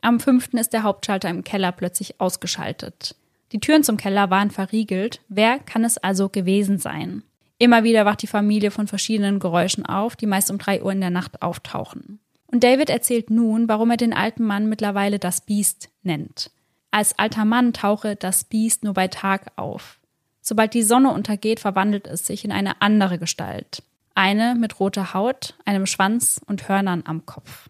[0.01, 3.15] Am fünften ist der Hauptschalter im Keller plötzlich ausgeschaltet.
[3.53, 5.21] Die Türen zum Keller waren verriegelt.
[5.29, 7.23] Wer kann es also gewesen sein?
[7.59, 11.01] Immer wieder wacht die Familie von verschiedenen Geräuschen auf, die meist um drei Uhr in
[11.01, 12.21] der Nacht auftauchen.
[12.47, 16.51] Und David erzählt nun, warum er den alten Mann mittlerweile das Biest nennt.
[16.91, 20.01] Als alter Mann tauche das Biest nur bei Tag auf.
[20.41, 23.83] Sobald die Sonne untergeht, verwandelt es sich in eine andere Gestalt.
[24.15, 27.69] Eine mit roter Haut, einem Schwanz und Hörnern am Kopf.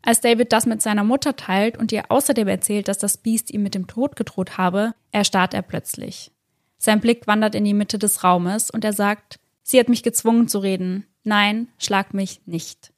[0.00, 3.62] Als David das mit seiner Mutter teilt und ihr außerdem erzählt, dass das Biest ihm
[3.62, 6.32] mit dem Tod gedroht habe, erstarrt er plötzlich.
[6.78, 10.48] Sein Blick wandert in die Mitte des Raumes und er sagt, sie hat mich gezwungen
[10.48, 11.06] zu reden.
[11.22, 12.92] Nein, schlag mich nicht.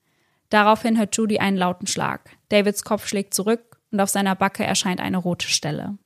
[0.48, 2.30] Daraufhin hört Judy einen lauten Schlag.
[2.48, 5.96] Davids Kopf schlägt zurück und auf seiner Backe erscheint eine rote Stelle.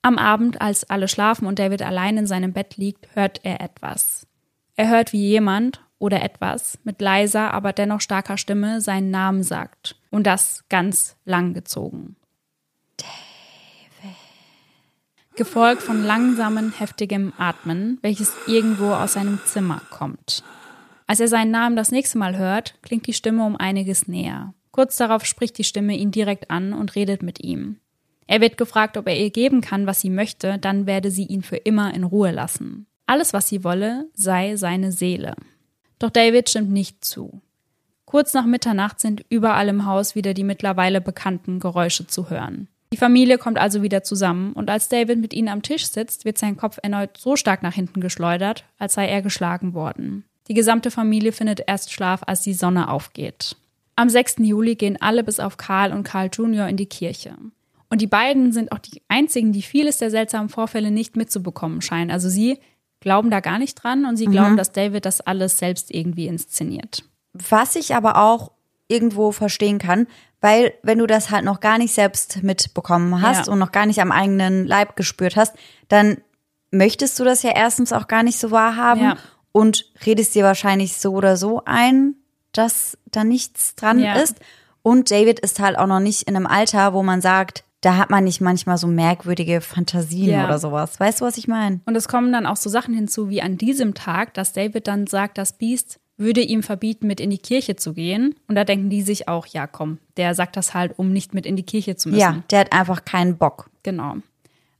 [0.00, 4.28] Am Abend, als alle schlafen und David allein in seinem Bett liegt, hört er etwas.
[4.76, 9.96] Er hört, wie jemand oder etwas mit leiser, aber dennoch starker Stimme seinen Namen sagt.
[10.10, 12.14] Und das ganz langgezogen.
[12.96, 14.16] David.
[15.34, 20.44] Gefolgt von langsamem, heftigem Atmen, welches irgendwo aus seinem Zimmer kommt.
[21.08, 24.54] Als er seinen Namen das nächste Mal hört, klingt die Stimme um einiges näher.
[24.72, 27.76] Kurz darauf spricht die Stimme ihn direkt an und redet mit ihm.
[28.26, 31.42] Er wird gefragt, ob er ihr geben kann, was sie möchte, dann werde sie ihn
[31.42, 32.86] für immer in Ruhe lassen.
[33.06, 35.34] Alles, was sie wolle, sei seine Seele.
[35.98, 37.42] Doch David stimmt nicht zu.
[38.06, 42.68] Kurz nach Mitternacht sind überall im Haus wieder die mittlerweile bekannten Geräusche zu hören.
[42.92, 46.36] Die Familie kommt also wieder zusammen und als David mit ihnen am Tisch sitzt, wird
[46.36, 50.24] sein Kopf erneut so stark nach hinten geschleudert, als sei er geschlagen worden.
[50.48, 53.56] Die gesamte Familie findet erst Schlaf, als die Sonne aufgeht.
[53.96, 54.36] Am 6.
[54.38, 56.68] Juli gehen alle bis auf Karl und Karl Jr.
[56.68, 57.34] in die Kirche.
[57.90, 62.10] Und die beiden sind auch die einzigen, die vieles der seltsamen Vorfälle nicht mitzubekommen scheinen.
[62.10, 62.58] Also sie
[63.00, 64.32] glauben da gar nicht dran und sie mhm.
[64.32, 67.04] glauben, dass David das alles selbst irgendwie inszeniert.
[67.34, 68.52] Was ich aber auch
[68.88, 70.06] irgendwo verstehen kann,
[70.40, 73.52] weil wenn du das halt noch gar nicht selbst mitbekommen hast ja.
[73.52, 75.54] und noch gar nicht am eigenen Leib gespürt hast,
[75.88, 76.18] dann
[76.70, 79.16] möchtest du das ja erstens auch gar nicht so wahrhaben ja.
[79.52, 82.16] und redest dir wahrscheinlich so oder so ein,
[82.52, 84.14] dass da nichts dran ja.
[84.14, 84.36] ist.
[84.82, 88.10] Und David ist halt auch noch nicht in einem Alter, wo man sagt, da hat
[88.10, 90.44] man nicht manchmal so merkwürdige Fantasien ja.
[90.44, 90.98] oder sowas.
[91.00, 91.80] Weißt du, was ich meine?
[91.84, 95.06] Und es kommen dann auch so Sachen hinzu, wie an diesem Tag, dass David dann
[95.06, 98.36] sagt, das Biest würde ihm verbieten, mit in die Kirche zu gehen.
[98.46, 101.44] Und da denken die sich auch, ja, komm, der sagt das halt, um nicht mit
[101.44, 102.20] in die Kirche zu müssen.
[102.20, 103.68] Ja, der hat einfach keinen Bock.
[103.82, 104.16] Genau.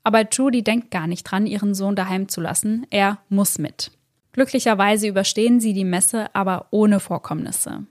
[0.05, 2.87] Aber Judy denkt gar nicht dran, ihren Sohn daheim zu lassen.
[2.91, 3.91] Er muss mit.
[4.33, 7.87] Glücklicherweise überstehen sie die Messe, aber ohne Vorkommnisse.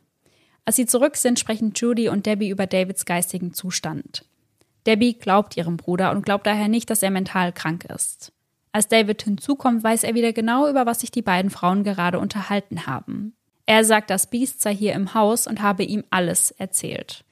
[0.65, 4.25] Als sie zurück sind, sprechen Judy und Debbie über Davids geistigen Zustand.
[4.86, 8.32] Debbie glaubt ihrem Bruder und glaubt daher nicht, dass er mental krank ist.
[8.71, 12.88] Als David hinzukommt, weiß er wieder genau, über was sich die beiden Frauen gerade unterhalten
[12.88, 13.36] haben.
[13.65, 17.23] Er sagt, das Biest sei hier im Haus und habe ihm alles erzählt.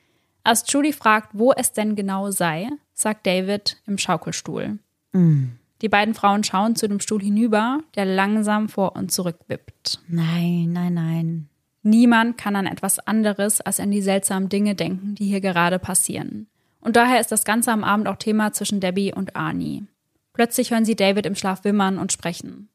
[0.44, 4.80] Als Judy fragt, wo es denn genau sei, sagt David im Schaukelstuhl.
[5.12, 5.59] Mm.
[5.82, 10.00] Die beiden Frauen schauen zu dem Stuhl hinüber, der langsam vor und zurück wippt.
[10.08, 11.50] Nein, nein, nein.
[11.84, 16.48] Niemand kann an etwas anderes als an die seltsamen Dinge denken, die hier gerade passieren.
[16.82, 19.86] Und daher ist das Ganze am Abend auch Thema zwischen Debbie und Arnie.
[20.34, 22.70] Plötzlich hören sie David im Schlaf wimmern und sprechen.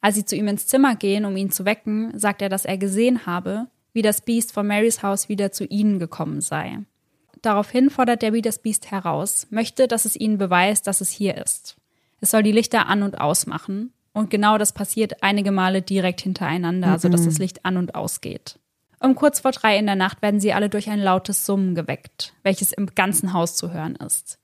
[0.00, 2.78] Als sie zu ihm ins Zimmer gehen, um ihn zu wecken, sagt er, dass er
[2.78, 6.80] gesehen habe, wie das Biest von Marys Haus wieder zu ihnen gekommen sei.
[7.42, 11.77] Daraufhin fordert Debbie das Biest heraus, möchte, dass es ihnen beweist, dass es hier ist.
[12.20, 13.92] Es soll die Lichter an und ausmachen.
[14.12, 16.98] Und genau das passiert einige Male direkt hintereinander, mhm.
[16.98, 18.58] sodass das Licht an und ausgeht.
[19.00, 22.34] Um kurz vor drei in der Nacht werden sie alle durch ein lautes Summen geweckt,
[22.42, 24.38] welches im ganzen Haus zu hören ist.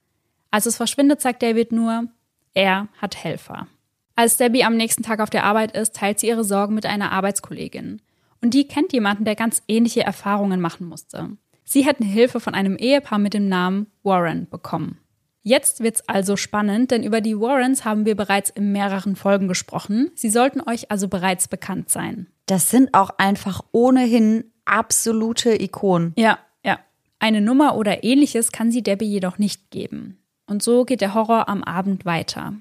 [0.51, 2.07] Als es verschwindet, sagt David nur,
[2.53, 3.67] er hat Helfer.
[4.15, 7.11] Als Debbie am nächsten Tag auf der Arbeit ist, teilt sie ihre Sorgen mit einer
[7.11, 8.01] Arbeitskollegin.
[8.41, 11.31] Und die kennt jemanden, der ganz ähnliche Erfahrungen machen musste.
[11.65, 14.99] Sie hätten Hilfe von einem Ehepaar mit dem Namen Warren bekommen.
[15.47, 20.11] Jetzt wird's also spannend, denn über die Warrens haben wir bereits in mehreren Folgen gesprochen.
[20.15, 22.29] Sie sollten euch also bereits bekannt sein.
[22.47, 26.15] Das sind auch einfach ohnehin absolute Ikonen.
[26.17, 26.81] Ja, ja.
[27.19, 30.19] Eine Nummer oder ähnliches kann sie Debbie jedoch nicht geben.
[30.47, 32.55] Und so geht der Horror am Abend weiter.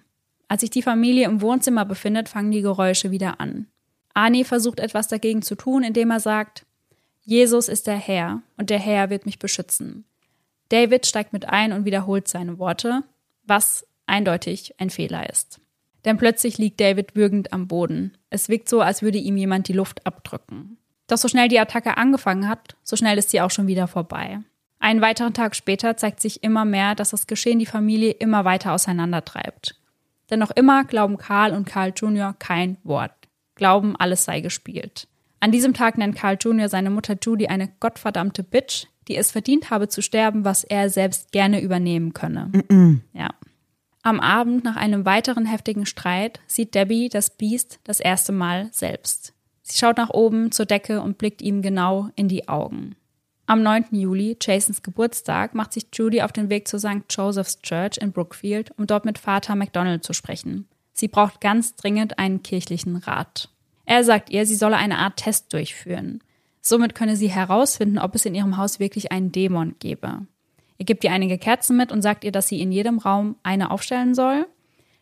[0.49, 3.67] Als sich die Familie im Wohnzimmer befindet, fangen die Geräusche wieder an.
[4.13, 6.65] Arnie versucht etwas dagegen zu tun, indem er sagt,
[7.21, 10.03] Jesus ist der Herr und der Herr wird mich beschützen.
[10.73, 13.03] David steigt mit ein und wiederholt seine Worte,
[13.43, 15.61] was eindeutig ein Fehler ist.
[16.03, 18.17] Denn plötzlich liegt David würgend am Boden.
[18.31, 20.77] Es wirkt so, als würde ihm jemand die Luft abdrücken.
[21.05, 24.39] Doch so schnell die Attacke angefangen hat, so schnell ist sie auch schon wieder vorbei.
[24.79, 28.73] Einen weiteren Tag später zeigt sich immer mehr, dass das Geschehen die Familie immer weiter
[28.73, 29.75] auseinandertreibt.
[30.31, 32.35] Denn noch immer glauben Karl und Karl Jr.
[32.39, 33.13] kein Wort.
[33.53, 35.07] Glauben, alles sei gespielt.
[35.39, 36.67] An diesem Tag nennt Karl Jr.
[36.67, 41.31] seine Mutter Judy eine gottverdammte Bitch, die es verdient habe zu sterben, was er selbst
[41.31, 42.49] gerne übernehmen könne.
[42.51, 42.99] Mm -mm.
[43.13, 43.29] Ja.
[44.01, 49.33] Am Abend nach einem weiteren heftigen Streit sieht Debbie das Biest das erste Mal selbst.
[49.61, 52.97] Sie schaut nach oben zur Decke und blickt ihm genau in die Augen.
[53.45, 53.87] Am 9.
[53.91, 57.03] Juli, Jasons Geburtstag, macht sich Judy auf den Weg zur St.
[57.09, 60.67] Joseph's Church in Brookfield, um dort mit Vater McDonald zu sprechen.
[60.93, 63.49] Sie braucht ganz dringend einen kirchlichen Rat.
[63.85, 66.21] Er sagt ihr, sie solle eine Art Test durchführen.
[66.65, 70.25] Somit könne sie herausfinden, ob es in ihrem Haus wirklich einen Dämon gebe.
[70.77, 73.69] Er gibt ihr einige Kerzen mit und sagt ihr, dass sie in jedem Raum eine
[73.69, 74.47] aufstellen soll.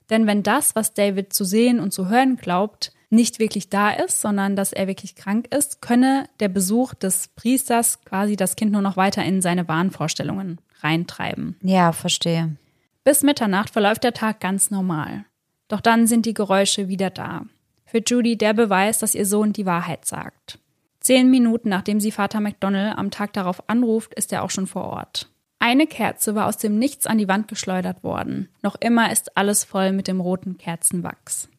[0.10, 4.21] Denn wenn das, was David zu sehen und zu hören glaubt, nicht wirklich da ist,
[4.21, 8.82] sondern dass er wirklich krank ist, könne der Besuch des Priesters quasi das Kind nur
[8.82, 11.58] noch weiter in seine Wahnvorstellungen reintreiben.
[11.62, 12.56] Ja, verstehe.
[13.04, 15.26] Bis Mitternacht verläuft der Tag ganz normal.
[15.67, 17.45] Doch dann sind die Geräusche wieder da.
[17.86, 20.60] Für Judy der Beweis, dass ihr Sohn die Wahrheit sagt.
[21.01, 24.85] Zehn Minuten nachdem sie Vater McDonald am Tag darauf anruft, ist er auch schon vor
[24.85, 25.27] Ort.
[25.59, 28.49] Eine Kerze war aus dem Nichts an die Wand geschleudert worden.
[28.63, 31.49] Noch immer ist alles voll mit dem roten Kerzenwachs.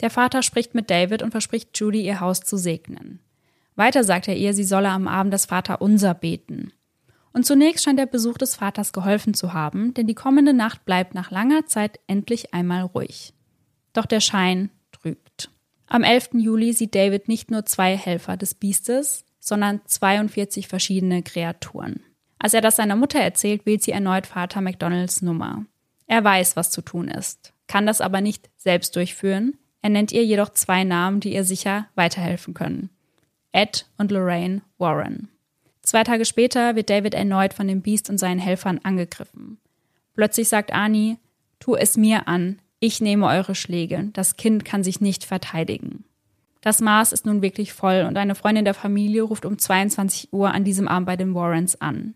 [0.00, 3.20] Der Vater spricht mit David und verspricht Judy, ihr Haus zu segnen.
[3.74, 6.72] Weiter sagt er ihr, sie solle am Abend das Vaterunser beten.
[7.32, 11.14] Und zunächst scheint der Besuch des Vaters geholfen zu haben, denn die kommende Nacht bleibt
[11.14, 13.34] nach langer Zeit endlich einmal ruhig.
[13.92, 14.70] Doch der Schein.
[15.88, 16.30] Am 11.
[16.34, 22.00] Juli sieht David nicht nur zwei Helfer des Biestes, sondern 42 verschiedene Kreaturen.
[22.38, 25.64] Als er das seiner Mutter erzählt, wählt sie erneut Vater McDonalds Nummer.
[26.06, 29.58] Er weiß, was zu tun ist, kann das aber nicht selbst durchführen.
[29.82, 32.90] Er nennt ihr jedoch zwei Namen, die ihr sicher weiterhelfen können.
[33.52, 35.28] Ed und Lorraine Warren.
[35.82, 39.58] Zwei Tage später wird David erneut von dem Biest und seinen Helfern angegriffen.
[40.14, 41.18] Plötzlich sagt Ani,
[41.60, 44.10] tu es mir an, ich nehme eure Schläge.
[44.12, 46.04] Das Kind kann sich nicht verteidigen.
[46.60, 50.52] Das Maß ist nun wirklich voll und eine Freundin der Familie ruft um 22 Uhr
[50.52, 52.14] an diesem Abend bei den Warrens an.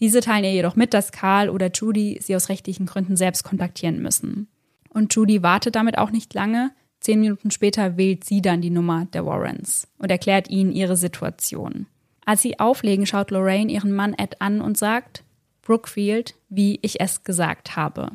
[0.00, 4.02] Diese teilen ihr jedoch mit, dass Karl oder Judy sie aus rechtlichen Gründen selbst kontaktieren
[4.02, 4.48] müssen.
[4.90, 6.72] Und Judy wartet damit auch nicht lange.
[6.98, 11.86] Zehn Minuten später wählt sie dann die Nummer der Warrens und erklärt ihnen ihre Situation.
[12.24, 15.22] Als sie auflegen, schaut Lorraine ihren Mann Ed an und sagt,
[15.62, 18.10] Brookfield, wie ich es gesagt habe.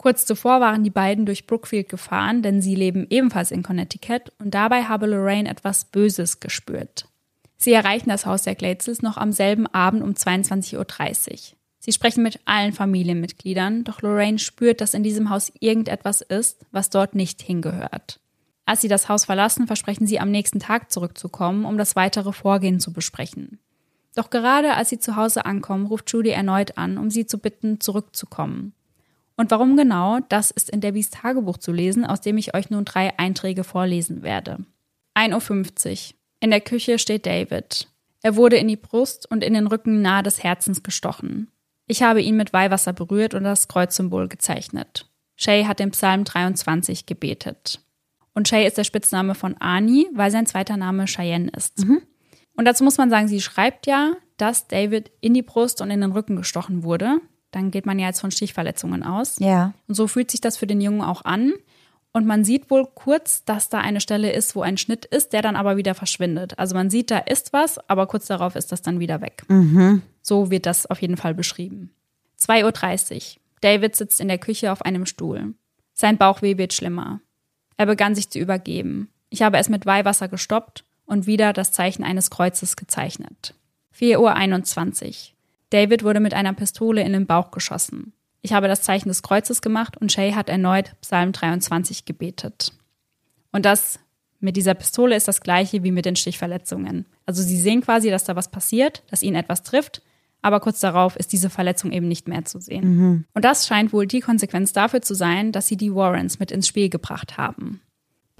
[0.00, 4.54] Kurz zuvor waren die beiden durch Brookfield gefahren, denn sie leben ebenfalls in Connecticut und
[4.54, 7.04] dabei habe Lorraine etwas Böses gespürt.
[7.58, 11.38] Sie erreichen das Haus der Glatesels noch am selben Abend um 22.30 Uhr.
[11.80, 16.88] Sie sprechen mit allen Familienmitgliedern, doch Lorraine spürt, dass in diesem Haus irgendetwas ist, was
[16.88, 18.20] dort nicht hingehört.
[18.64, 22.80] Als sie das Haus verlassen, versprechen sie am nächsten Tag zurückzukommen, um das weitere Vorgehen
[22.80, 23.58] zu besprechen.
[24.14, 27.80] Doch gerade als sie zu Hause ankommen, ruft Judy erneut an, um sie zu bitten,
[27.80, 28.72] zurückzukommen.
[29.40, 32.84] Und warum genau, das ist in Debbies Tagebuch zu lesen, aus dem ich euch nun
[32.84, 34.58] drei Einträge vorlesen werde.
[35.16, 36.14] 1.50 Uhr.
[36.40, 37.88] In der Küche steht David.
[38.20, 41.50] Er wurde in die Brust und in den Rücken nahe des Herzens gestochen.
[41.86, 45.06] Ich habe ihn mit Weihwasser berührt und das Kreuzsymbol gezeichnet.
[45.36, 47.80] Shay hat den Psalm 23 gebetet.
[48.34, 51.78] Und Shay ist der Spitzname von Ani, weil sein zweiter Name Cheyenne ist.
[51.86, 52.02] Mhm.
[52.56, 56.02] Und dazu muss man sagen, sie schreibt ja, dass David in die Brust und in
[56.02, 57.22] den Rücken gestochen wurde.
[57.50, 59.38] Dann geht man ja jetzt von Stichverletzungen aus.
[59.38, 59.72] Ja.
[59.88, 61.52] Und so fühlt sich das für den Jungen auch an.
[62.12, 65.42] Und man sieht wohl kurz, dass da eine Stelle ist, wo ein Schnitt ist, der
[65.42, 66.58] dann aber wieder verschwindet.
[66.58, 69.44] Also man sieht, da ist was, aber kurz darauf ist das dann wieder weg.
[69.48, 70.02] Mhm.
[70.22, 71.94] So wird das auf jeden Fall beschrieben.
[72.40, 73.40] 2.30 Uhr.
[73.60, 75.54] David sitzt in der Küche auf einem Stuhl.
[75.92, 77.20] Sein Bauchweh wird schlimmer.
[77.76, 79.10] Er begann sich zu übergeben.
[79.28, 83.54] Ich habe es mit Weihwasser gestoppt und wieder das Zeichen eines Kreuzes gezeichnet.
[83.96, 85.14] 4.21 Uhr.
[85.70, 88.12] David wurde mit einer Pistole in den Bauch geschossen.
[88.42, 92.72] Ich habe das Zeichen des Kreuzes gemacht und Shay hat erneut Psalm 23 gebetet.
[93.52, 93.98] Und das
[94.40, 97.06] mit dieser Pistole ist das gleiche wie mit den Stichverletzungen.
[97.26, 100.02] Also sie sehen quasi, dass da was passiert, dass ihnen etwas trifft,
[100.42, 102.96] aber kurz darauf ist diese Verletzung eben nicht mehr zu sehen.
[102.96, 103.24] Mhm.
[103.34, 106.66] Und das scheint wohl die Konsequenz dafür zu sein, dass sie die Warrens mit ins
[106.66, 107.82] Spiel gebracht haben.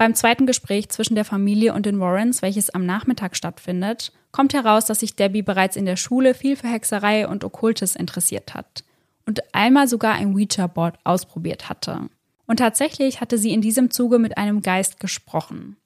[0.01, 4.85] Beim zweiten Gespräch zwischen der Familie und den Warrens, welches am Nachmittag stattfindet, kommt heraus,
[4.85, 8.83] dass sich Debbie bereits in der Schule viel für Hexerei und Okkultes interessiert hat
[9.27, 12.09] und einmal sogar ein Ouija-Board ausprobiert hatte.
[12.47, 15.77] Und tatsächlich hatte sie in diesem Zuge mit einem Geist gesprochen.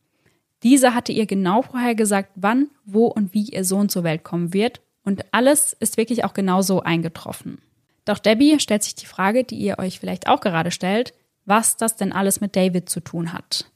[0.63, 4.53] Dieser hatte ihr genau vorher gesagt, wann, wo und wie ihr Sohn zur Welt kommen
[4.53, 7.57] wird, und alles ist wirklich auch genauso eingetroffen.
[8.05, 11.97] Doch Debbie stellt sich die Frage, die ihr euch vielleicht auch gerade stellt, was das
[11.97, 13.69] denn alles mit David zu tun hat.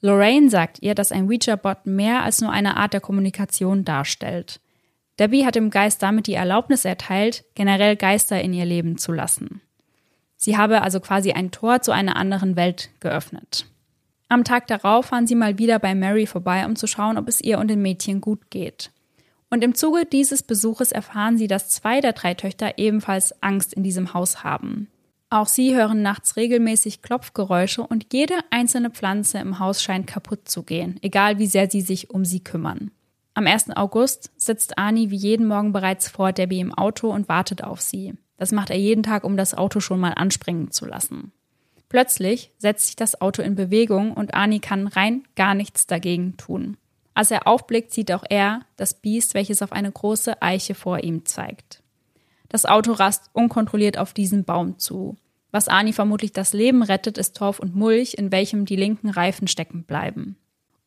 [0.00, 4.60] Lorraine sagt ihr, dass ein Ouija-Bot mehr als nur eine Art der Kommunikation darstellt.
[5.18, 9.60] Debbie hat dem Geist damit die Erlaubnis erteilt, generell Geister in ihr Leben zu lassen.
[10.36, 13.66] Sie habe also quasi ein Tor zu einer anderen Welt geöffnet.
[14.28, 17.40] Am Tag darauf fahren sie mal wieder bei Mary vorbei, um zu schauen, ob es
[17.40, 18.92] ihr und den Mädchen gut geht.
[19.50, 23.82] Und im Zuge dieses Besuches erfahren sie, dass zwei der drei Töchter ebenfalls Angst in
[23.82, 24.88] diesem Haus haben.
[25.30, 30.62] Auch sie hören nachts regelmäßig Klopfgeräusche und jede einzelne Pflanze im Haus scheint kaputt zu
[30.62, 32.90] gehen, egal wie sehr sie sich um sie kümmern.
[33.34, 33.76] Am 1.
[33.76, 38.14] August sitzt Ani wie jeden Morgen bereits vor Debbie im Auto und wartet auf sie.
[38.38, 41.32] Das macht er jeden Tag, um das Auto schon mal anspringen zu lassen.
[41.90, 46.78] Plötzlich setzt sich das Auto in Bewegung und Ani kann rein gar nichts dagegen tun.
[47.14, 51.24] Als er aufblickt, sieht auch er das Biest, welches auf eine große Eiche vor ihm
[51.24, 51.77] zeigt.
[52.48, 55.16] Das Auto rast unkontrolliert auf diesen Baum zu.
[55.50, 59.48] Was Ani vermutlich das Leben rettet, ist Torf und Mulch, in welchem die linken Reifen
[59.48, 60.36] stecken bleiben.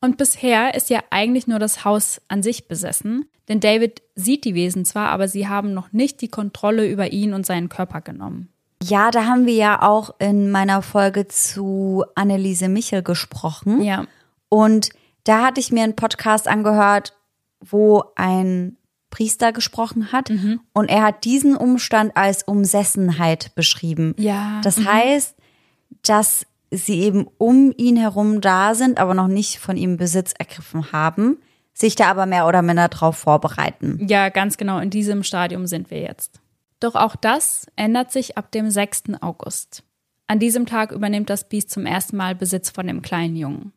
[0.00, 4.54] Und bisher ist ja eigentlich nur das Haus an sich besessen, denn David sieht die
[4.54, 8.48] Wesen zwar, aber sie haben noch nicht die Kontrolle über ihn und seinen Körper genommen.
[8.82, 13.82] Ja, da haben wir ja auch in meiner Folge zu Anneliese Michel gesprochen.
[13.82, 14.06] Ja.
[14.48, 14.90] Und
[15.24, 17.14] da hatte ich mir einen Podcast angehört,
[17.60, 18.76] wo ein
[19.12, 20.30] Priester gesprochen hat.
[20.30, 20.58] Mhm.
[20.72, 24.14] Und er hat diesen Umstand als Umsessenheit beschrieben.
[24.18, 24.60] Ja.
[24.64, 24.92] Das mhm.
[24.92, 25.36] heißt,
[26.02, 30.90] dass sie eben um ihn herum da sind, aber noch nicht von ihm Besitz ergriffen
[30.90, 31.36] haben,
[31.74, 34.04] sich da aber mehr oder minder drauf vorbereiten.
[34.08, 34.78] Ja, ganz genau.
[34.78, 36.40] In diesem Stadium sind wir jetzt.
[36.80, 39.04] Doch auch das ändert sich ab dem 6.
[39.20, 39.84] August.
[40.26, 43.72] An diesem Tag übernimmt das Biest zum ersten Mal Besitz von dem kleinen Jungen.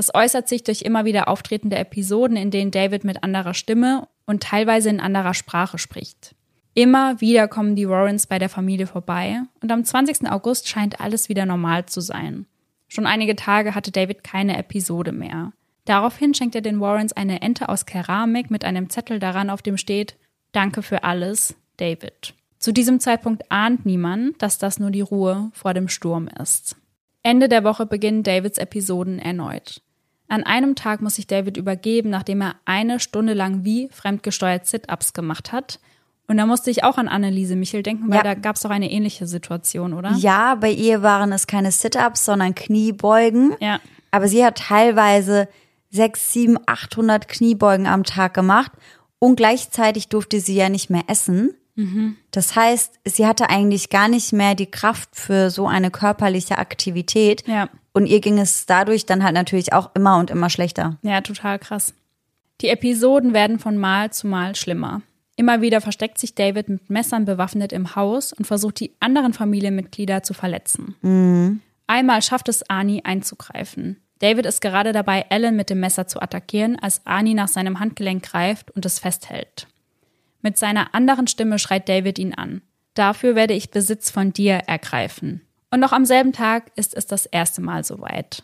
[0.00, 4.42] Das äußert sich durch immer wieder auftretende Episoden, in denen David mit anderer Stimme und
[4.42, 6.34] teilweise in anderer Sprache spricht.
[6.72, 10.26] Immer wieder kommen die Warrens bei der Familie vorbei und am 20.
[10.30, 12.46] August scheint alles wieder normal zu sein.
[12.88, 15.52] Schon einige Tage hatte David keine Episode mehr.
[15.84, 19.76] Daraufhin schenkt er den Warrens eine Ente aus Keramik mit einem Zettel daran, auf dem
[19.76, 20.16] steht
[20.52, 22.32] Danke für alles, David.
[22.58, 26.76] Zu diesem Zeitpunkt ahnt niemand, dass das nur die Ruhe vor dem Sturm ist.
[27.22, 29.82] Ende der Woche beginnen Davids Episoden erneut.
[30.30, 35.12] An einem Tag muss sich David übergeben, nachdem er eine Stunde lang wie fremdgesteuert Sit-Ups
[35.12, 35.80] gemacht hat.
[36.28, 38.22] Und da musste ich auch an Anneliese Michel denken, weil ja.
[38.22, 40.12] da gab es doch eine ähnliche Situation, oder?
[40.12, 43.56] Ja, bei ihr waren es keine Sit-Ups, sondern Kniebeugen.
[43.58, 43.80] Ja.
[44.12, 45.48] Aber sie hat teilweise
[45.90, 48.70] sechs, sieben, achthundert Kniebeugen am Tag gemacht.
[49.18, 51.56] Und gleichzeitig durfte sie ja nicht mehr essen.
[51.74, 52.16] Mhm.
[52.30, 57.48] Das heißt, sie hatte eigentlich gar nicht mehr die Kraft für so eine körperliche Aktivität.
[57.48, 57.68] Ja.
[57.92, 60.98] Und ihr ging es dadurch dann halt natürlich auch immer und immer schlechter.
[61.02, 61.94] Ja, total krass.
[62.60, 65.02] Die Episoden werden von Mal zu Mal schlimmer.
[65.36, 70.22] Immer wieder versteckt sich David mit Messern bewaffnet im Haus und versucht die anderen Familienmitglieder
[70.22, 70.94] zu verletzen.
[71.00, 71.62] Mhm.
[71.86, 73.96] Einmal schafft es Ani einzugreifen.
[74.18, 78.22] David ist gerade dabei, Ellen mit dem Messer zu attackieren, als Ani nach seinem Handgelenk
[78.22, 79.66] greift und es festhält.
[80.42, 82.60] Mit seiner anderen Stimme schreit David ihn an.
[82.94, 85.40] Dafür werde ich Besitz von dir ergreifen.
[85.70, 88.42] Und noch am selben Tag ist es das erste Mal soweit.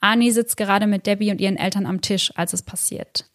[0.00, 3.28] Arnie sitzt gerade mit Debbie und ihren Eltern am Tisch, als es passiert.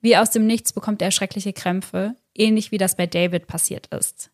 [0.00, 4.30] Wie aus dem Nichts bekommt er schreckliche Krämpfe, ähnlich wie das bei David passiert ist.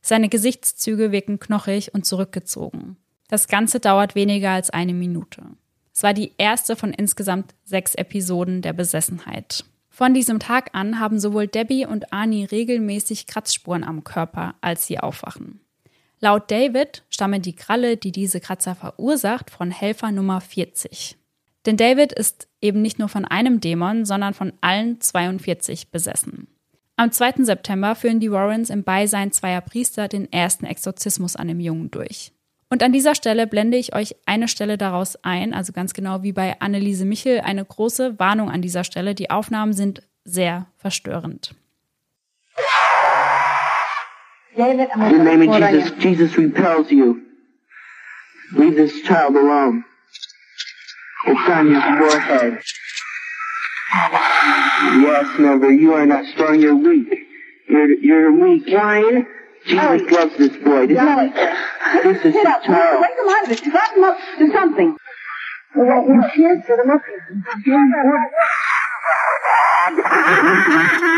[0.00, 2.96] Seine Gesichtszüge wirken knochig und zurückgezogen.
[3.28, 5.42] Das Ganze dauert weniger als eine Minute.
[5.94, 9.64] Es war die erste von insgesamt sechs Episoden der Besessenheit.
[9.90, 15.00] Von diesem Tag an haben sowohl Debbie und Arnie regelmäßig Kratzspuren am Körper, als sie
[15.00, 15.60] aufwachen.
[16.20, 21.16] Laut David stammen die Kralle, die diese Kratzer verursacht, von Helfer Nummer 40.
[21.64, 26.48] Denn David ist eben nicht nur von einem Dämon, sondern von allen 42 besessen.
[26.96, 27.44] Am 2.
[27.44, 32.32] September führen die Warrens im Beisein zweier Priester den ersten Exorzismus an dem Jungen durch.
[32.70, 36.32] Und an dieser Stelle blende ich euch eine Stelle daraus ein, also ganz genau wie
[36.32, 39.14] bei Anneliese Michel, eine große Warnung an dieser Stelle.
[39.14, 41.54] Die Aufnahmen sind sehr verstörend.
[44.58, 47.24] David, I'm In the name of Jesus, Jesus repels you.
[48.54, 49.84] Leave this child alone.
[51.28, 52.60] It's on your forehead.
[55.00, 57.06] Yes, Never, you are not strong, you're weak.
[57.68, 58.66] You're, you're weak.
[58.66, 59.28] Ryan.
[59.64, 60.88] Jesus loves this boy.
[60.88, 61.32] This, is,
[62.02, 63.00] this is his child.
[63.00, 63.62] Wake him out of it.
[63.62, 64.96] Drive him up to something.
[65.76, 67.02] Well, you should get him up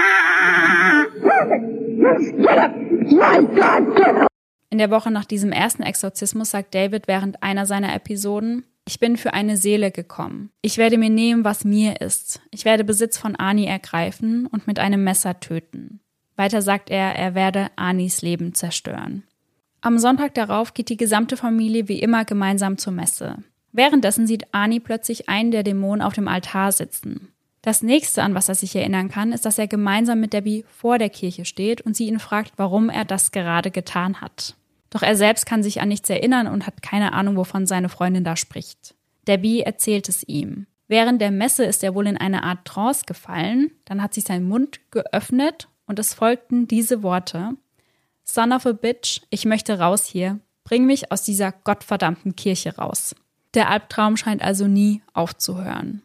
[4.71, 9.17] In der Woche nach diesem ersten Exorzismus sagt David während einer seiner Episoden, ich bin
[9.17, 10.51] für eine Seele gekommen.
[10.63, 12.41] Ich werde mir nehmen, was mir ist.
[12.51, 16.01] Ich werde Besitz von Ani ergreifen und mit einem Messer töten.
[16.37, 19.25] Weiter sagt er, er werde Anis Leben zerstören.
[19.81, 23.37] Am Sonntag darauf geht die gesamte Familie wie immer gemeinsam zur Messe.
[23.73, 27.29] Währenddessen sieht Ani plötzlich einen der Dämonen auf dem Altar sitzen.
[27.63, 30.99] Das nächste, an was er sich erinnern kann, ist, dass er gemeinsam mit Debbie vor
[30.99, 34.57] der Kirche steht und sie ihn fragt, warum er das gerade getan hat.
[34.89, 38.25] Doch er selbst kann sich an nichts erinnern und hat keine Ahnung, wovon seine Freundin
[38.25, 38.95] da spricht.
[39.29, 40.67] Debbie erzählt es ihm.
[40.89, 44.49] Während der Messe ist er wohl in eine Art Trance gefallen, dann hat sich sein
[44.49, 47.51] Mund geöffnet und es folgten diese Worte
[48.25, 53.15] Son of a bitch, ich möchte raus hier, bring mich aus dieser gottverdammten Kirche raus.
[53.55, 56.03] Der Albtraum scheint also nie aufzuhören.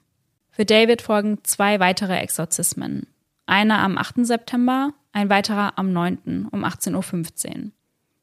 [0.55, 3.07] Für David folgen zwei weitere Exorzismen.
[3.45, 4.25] Einer am 8.
[4.25, 6.47] September, ein weiterer am 9.
[6.49, 7.71] um 18.15 Uhr.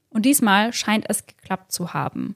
[0.09, 2.35] Und diesmal scheint es geklappt zu haben.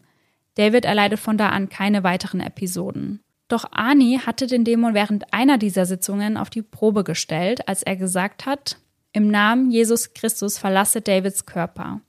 [0.57, 3.21] David erleidet von da an keine weiteren Episoden.
[3.49, 7.97] Doch Ani hatte den Dämon während einer dieser Sitzungen auf die Probe gestellt, als er
[7.97, 8.77] gesagt hat,
[9.15, 12.03] im Namen Jesus Christus verlasse Davids Körper.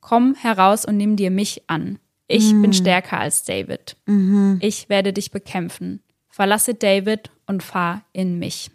[0.00, 2.00] Komm heraus und nimm dir mich an.
[2.26, 2.62] Ich mhm.
[2.62, 3.96] bin stärker als David.
[4.06, 4.58] Mhm.
[4.60, 6.02] Ich werde dich bekämpfen.
[6.38, 8.70] Verlasse David und fahr in mich.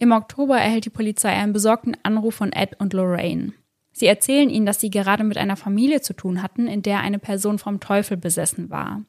[0.00, 3.52] Im Oktober erhält die Polizei einen besorgten Anruf von Ed und Lorraine.
[3.92, 7.20] Sie erzählen ihnen, dass sie gerade mit einer Familie zu tun hatten, in der eine
[7.20, 9.04] Person vom Teufel besessen war.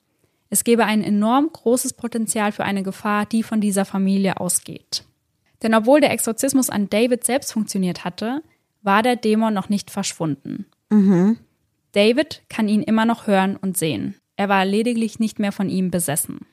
[0.51, 5.03] Es gebe ein enorm großes Potenzial für eine Gefahr, die von dieser Familie ausgeht.
[5.63, 8.43] Denn obwohl der Exorzismus an David selbst funktioniert hatte,
[8.83, 10.67] war der Dämon noch nicht verschwunden.
[10.91, 11.39] Mhm.
[11.93, 14.13] David kann ihn immer noch hören und sehen.
[14.35, 16.45] Er war lediglich nicht mehr von ihm besessen.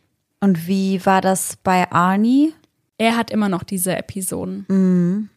[0.44, 2.52] Und wie war das bei Arnie?
[2.98, 4.66] Er hat immer noch diese Episoden.
[4.68, 5.30] Mhm.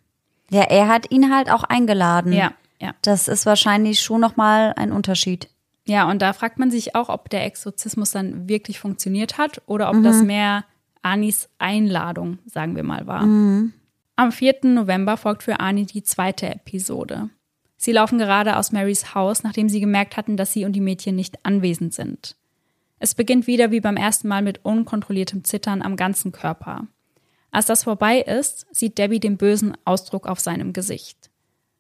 [0.52, 2.34] Ja, er hat ihn halt auch eingeladen.
[2.34, 2.52] Ja,
[2.82, 2.94] ja.
[3.04, 5.48] Das ist wahrscheinlich schon nochmal ein Unterschied.
[5.86, 9.90] Ja, und da fragt man sich auch, ob der Exorzismus dann wirklich funktioniert hat oder
[9.90, 10.04] ob mhm.
[10.04, 10.66] das mehr
[11.04, 13.26] Anis Einladung, sagen wir mal, war.
[13.26, 13.72] Mhm.
[14.18, 14.56] Am 4.
[14.64, 17.30] November folgt für Ani die zweite Episode.
[17.78, 21.16] Sie laufen gerade aus Marys Haus, nachdem sie gemerkt hatten, dass sie und die Mädchen
[21.16, 22.36] nicht anwesend sind.
[23.00, 26.88] Es beginnt wieder wie beim ersten Mal mit unkontrolliertem Zittern am ganzen Körper.
[27.52, 31.30] Als das vorbei ist, sieht Debbie den bösen Ausdruck auf seinem Gesicht.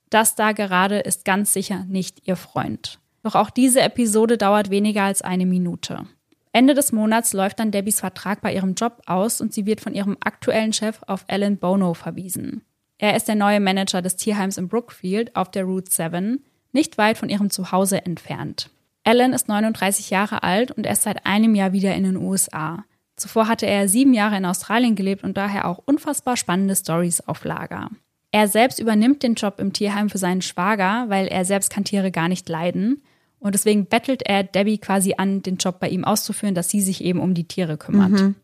[0.10, 3.00] Das da gerade ist ganz sicher nicht ihr Freund.
[3.24, 6.08] Doch auch diese Episode dauert weniger als eine Minute.
[6.54, 9.94] Ende des Monats läuft dann Debbies Vertrag bei ihrem Job aus und sie wird von
[9.94, 12.64] ihrem aktuellen Chef auf Alan Bono verwiesen.
[12.98, 17.18] Er ist der neue Manager des Tierheims in Brookfield auf der Route 7, nicht weit
[17.18, 18.72] von ihrem Zuhause entfernt.
[19.08, 22.84] Alan ist 39 Jahre alt und er ist seit einem Jahr wieder in den USA.
[23.16, 27.46] Zuvor hatte er sieben Jahre in Australien gelebt und daher auch unfassbar spannende Stories auf
[27.46, 27.90] Lager.
[28.32, 32.12] Er selbst übernimmt den Job im Tierheim für seinen Schwager, weil er selbst kann Tiere
[32.12, 33.02] gar nicht leiden.
[33.40, 37.02] Und deswegen bettelt er Debbie quasi an, den Job bei ihm auszuführen, dass sie sich
[37.02, 38.12] eben um die Tiere kümmert.
[38.12, 38.36] Mhm.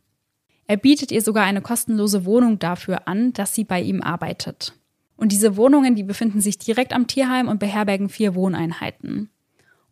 [0.65, 4.73] Er bietet ihr sogar eine kostenlose Wohnung dafür an, dass sie bei ihm arbeitet.
[5.17, 9.29] Und diese Wohnungen, die befinden sich direkt am Tierheim und beherbergen vier Wohneinheiten.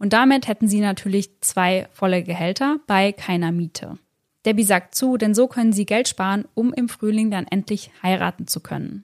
[0.01, 3.99] Und damit hätten sie natürlich zwei volle Gehälter bei keiner Miete.
[4.47, 8.47] Debbie sagt zu, denn so können sie Geld sparen, um im Frühling dann endlich heiraten
[8.47, 9.03] zu können.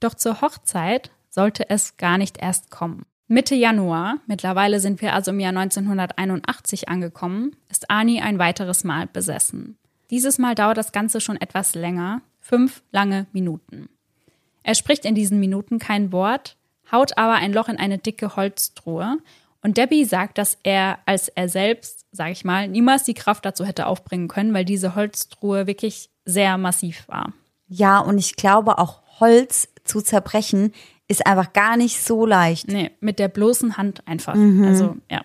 [0.00, 3.06] Doch zur Hochzeit sollte es gar nicht erst kommen.
[3.28, 9.06] Mitte Januar, mittlerweile sind wir also im Jahr 1981 angekommen, ist Ani ein weiteres Mal
[9.06, 9.78] besessen.
[10.10, 13.88] Dieses Mal dauert das Ganze schon etwas länger, fünf lange Minuten.
[14.64, 16.56] Er spricht in diesen Minuten kein Wort,
[16.90, 19.18] haut aber ein Loch in eine dicke Holztruhe
[19.62, 23.64] und Debbie sagt, dass er als er selbst, sage ich mal, niemals die Kraft dazu
[23.64, 27.32] hätte aufbringen können, weil diese Holztruhe wirklich sehr massiv war.
[27.68, 30.72] Ja, und ich glaube auch Holz zu zerbrechen
[31.08, 32.68] ist einfach gar nicht so leicht.
[32.68, 34.34] Nee, mit der bloßen Hand einfach.
[34.34, 35.22] Also, ja.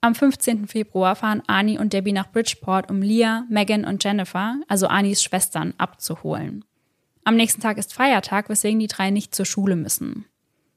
[0.00, 0.68] Am 15.
[0.68, 5.74] Februar fahren Ani und Debbie nach Bridgeport, um Leah, Megan und Jennifer, also Anis Schwestern,
[5.78, 6.64] abzuholen.
[7.24, 10.26] Am nächsten Tag ist Feiertag, weswegen die drei nicht zur Schule müssen.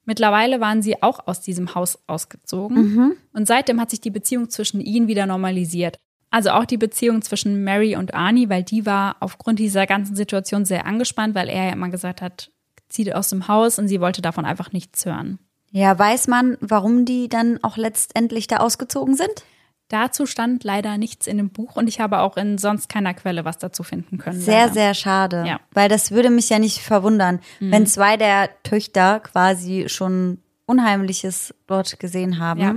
[0.07, 4.79] Mittlerweile waren sie auch aus diesem Haus ausgezogen und seitdem hat sich die Beziehung zwischen
[4.79, 5.99] ihnen wieder normalisiert.
[6.29, 10.63] Also auch die Beziehung zwischen Mary und Arnie, weil die war aufgrund dieser ganzen Situation
[10.63, 12.51] sehr angespannt, weil er ja immer gesagt hat,
[12.87, 15.39] zieht aus dem Haus und sie wollte davon einfach nichts hören.
[15.71, 19.43] Ja, weiß man, warum die dann auch letztendlich da ausgezogen sind?
[19.89, 23.45] Dazu stand leider nichts in dem Buch und ich habe auch in sonst keiner Quelle
[23.45, 24.39] was dazu finden können.
[24.39, 24.73] Sehr, leider.
[24.73, 25.45] sehr schade.
[25.47, 25.59] Ja.
[25.71, 31.99] Weil das würde mich ja nicht verwundern, wenn zwei der Töchter quasi schon Unheimliches dort
[31.99, 32.59] gesehen haben.
[32.59, 32.75] Ja.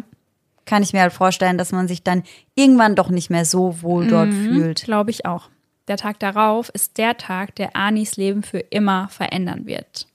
[0.66, 2.22] Kann ich mir halt vorstellen, dass man sich dann
[2.54, 4.84] irgendwann doch nicht mehr so wohl dort fühlt.
[4.84, 5.50] Glaube ich auch.
[5.88, 10.06] Der Tag darauf ist der Tag, der Anis Leben für immer verändern wird.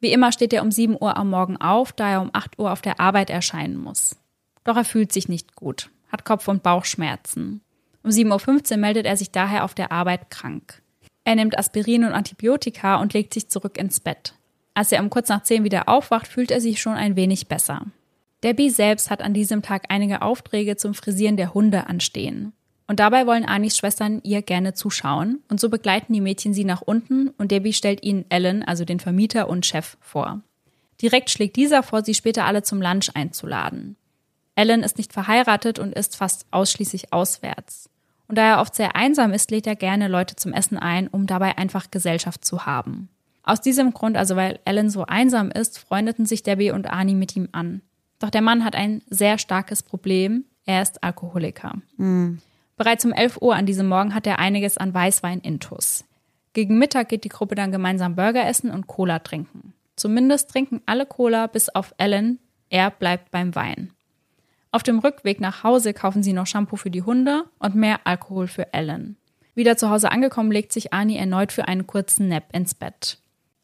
[0.00, 2.70] Wie immer steht er um 7 Uhr am Morgen auf, da er um 8 Uhr
[2.70, 4.16] auf der Arbeit erscheinen muss.
[4.64, 7.60] Doch er fühlt sich nicht gut, hat Kopf- und Bauchschmerzen.
[8.02, 10.82] Um 7.15 Uhr meldet er sich daher auf der Arbeit krank.
[11.24, 14.34] Er nimmt Aspirin und Antibiotika und legt sich zurück ins Bett.
[14.74, 17.86] Als er um kurz nach 10 wieder aufwacht, fühlt er sich schon ein wenig besser.
[18.44, 22.52] Debbie selbst hat an diesem Tag einige Aufträge zum Frisieren der Hunde anstehen.
[22.86, 26.82] Und dabei wollen Anis Schwestern ihr gerne zuschauen und so begleiten die Mädchen sie nach
[26.82, 30.42] unten und Debbie stellt ihnen Ellen, also den Vermieter und Chef, vor.
[31.02, 33.96] Direkt schlägt dieser vor, sie später alle zum Lunch einzuladen.
[34.56, 37.88] Ellen ist nicht verheiratet und isst fast ausschließlich auswärts.
[38.26, 41.26] Und da er oft sehr einsam ist, lädt er gerne Leute zum Essen ein, um
[41.26, 43.08] dabei einfach Gesellschaft zu haben.
[43.44, 47.36] Aus diesem Grund, also weil Ellen so einsam ist, freundeten sich Debbie und Ani mit
[47.36, 47.82] ihm an.
[48.18, 50.46] Doch der Mann hat ein sehr starkes Problem.
[50.64, 51.74] Er ist Alkoholiker.
[52.76, 56.04] Bereits um 11 Uhr an diesem Morgen hat er einiges an Weißwein intus.
[56.54, 59.74] Gegen Mittag geht die Gruppe dann gemeinsam Burger essen und Cola trinken.
[59.94, 62.38] Zumindest trinken alle Cola bis auf Ellen.
[62.68, 63.92] Er bleibt beim Wein.
[64.72, 68.46] Auf dem Rückweg nach Hause kaufen sie noch Shampoo für die Hunde und mehr Alkohol
[68.46, 69.16] für Ellen.
[69.54, 73.18] Wieder zu Hause angekommen, legt sich Ani erneut für einen kurzen Nap ins Bett.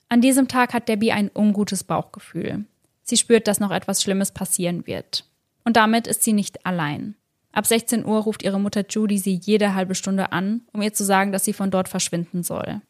[0.09, 2.65] An diesem Tag hat Debbie ein ungutes Bauchgefühl.
[3.03, 5.25] Sie spürt, dass noch etwas Schlimmes passieren wird.
[5.65, 7.15] Und damit ist sie nicht allein.
[7.53, 11.05] Ab 16 Uhr ruft ihre Mutter Judy sie jede halbe Stunde an, um ihr zu
[11.05, 12.81] sagen, dass sie von dort verschwinden soll.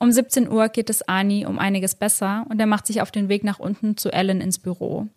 [0.00, 3.28] Um 17 Uhr geht es Ani um einiges besser und er macht sich auf den
[3.28, 5.08] Weg nach unten zu Ellen ins Büro.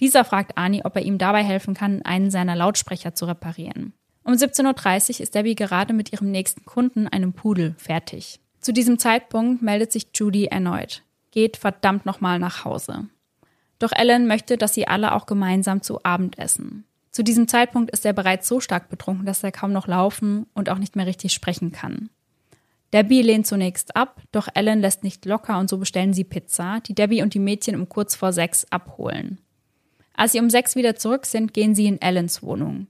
[0.00, 3.92] Dieser fragt Ani, ob er ihm dabei helfen kann, einen seiner Lautsprecher zu reparieren.
[4.24, 8.40] Um 17.30 Uhr ist Debbie gerade mit ihrem nächsten Kunden, einem Pudel, fertig.
[8.60, 11.02] Zu diesem Zeitpunkt meldet sich Judy erneut.
[11.30, 13.08] Geht verdammt nochmal nach Hause.
[13.78, 16.84] Doch Ellen möchte, dass sie alle auch gemeinsam zu Abend essen.
[17.10, 20.68] Zu diesem Zeitpunkt ist er bereits so stark betrunken, dass er kaum noch laufen und
[20.68, 22.10] auch nicht mehr richtig sprechen kann.
[22.92, 26.94] Debbie lehnt zunächst ab, doch Ellen lässt nicht locker und so bestellen sie Pizza, die
[26.94, 29.38] Debbie und die Mädchen um kurz vor sechs abholen.
[30.20, 32.88] Als sie um sechs wieder zurück sind, gehen sie in Ellens Wohnung.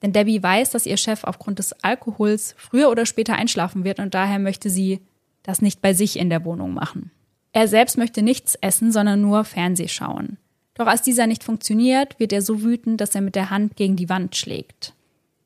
[0.00, 4.14] Denn Debbie weiß, dass ihr Chef aufgrund des Alkohols früher oder später einschlafen wird und
[4.14, 5.00] daher möchte sie
[5.42, 7.10] das nicht bei sich in der Wohnung machen.
[7.52, 10.38] Er selbst möchte nichts essen, sondern nur Fernseh schauen.
[10.72, 13.96] Doch als dieser nicht funktioniert, wird er so wütend, dass er mit der Hand gegen
[13.96, 14.94] die Wand schlägt.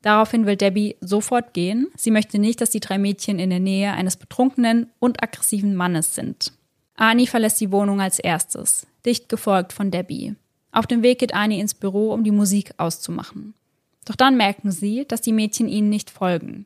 [0.03, 1.87] Daraufhin will Debbie sofort gehen.
[1.97, 6.15] Sie möchte nicht, dass die drei Mädchen in der Nähe eines betrunkenen und aggressiven Mannes
[6.15, 6.53] sind.
[6.95, 10.37] Ani verlässt die Wohnung als erstes, dicht gefolgt von Debbie.
[10.75, 13.53] Auf dem Weg geht Ani ins Büro, um die Musik auszumachen.
[14.03, 16.65] Doch dann merken sie, dass die Mädchen ihnen nicht folgen.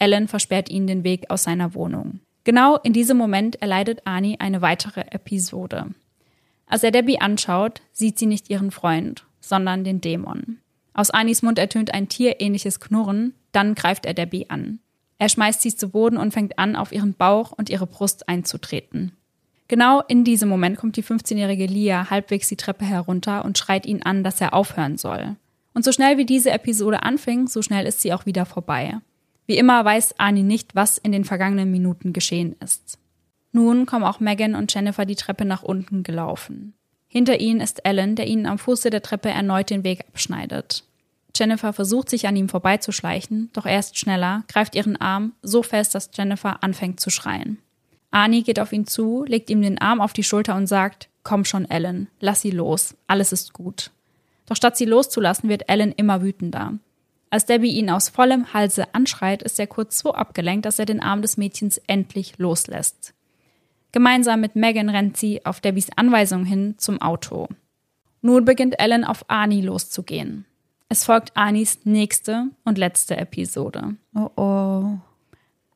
[0.00, 2.18] Ellen versperrt ihnen den Weg aus seiner Wohnung.
[2.42, 5.86] Genau in diesem Moment erleidet Ani eine weitere Episode.
[6.66, 10.58] Als er Debbie anschaut, sieht sie nicht ihren Freund, sondern den Dämon.
[10.92, 14.80] Aus Anis Mund ertönt ein tierähnliches Knurren, dann greift er Debbie an.
[15.18, 19.12] Er schmeißt sie zu Boden und fängt an, auf ihren Bauch und ihre Brust einzutreten.
[19.68, 24.02] Genau in diesem Moment kommt die 15-jährige Lia halbwegs die Treppe herunter und schreit ihn
[24.02, 25.36] an, dass er aufhören soll.
[25.72, 28.98] Und so schnell wie diese Episode anfing, so schnell ist sie auch wieder vorbei.
[29.46, 32.98] Wie immer weiß Ani nicht, was in den vergangenen Minuten geschehen ist.
[33.52, 36.74] Nun kommen auch Megan und Jennifer die Treppe nach unten gelaufen.
[37.08, 40.84] Hinter ihnen ist Ellen, der ihnen am Fuße der Treppe erneut den Weg abschneidet.
[41.36, 45.94] Jennifer versucht sich an ihm vorbeizuschleichen, doch er ist schneller, greift ihren Arm so fest,
[45.94, 47.58] dass Jennifer anfängt zu schreien.
[48.14, 51.44] Ani geht auf ihn zu, legt ihm den Arm auf die Schulter und sagt, Komm
[51.44, 53.90] schon, Ellen, lass sie los, alles ist gut.
[54.46, 56.74] Doch statt sie loszulassen, wird Ellen immer wütender.
[57.30, 61.02] Als Debbie ihn aus vollem Halse anschreit, ist er kurz so abgelenkt, dass er den
[61.02, 63.14] Arm des Mädchens endlich loslässt.
[63.90, 67.48] Gemeinsam mit Megan rennt sie auf Debbies Anweisung hin zum Auto.
[68.20, 70.44] Nun beginnt Ellen auf Arnie loszugehen.
[70.88, 73.96] Es folgt Arnies nächste und letzte Episode.
[74.14, 74.98] Oh oh.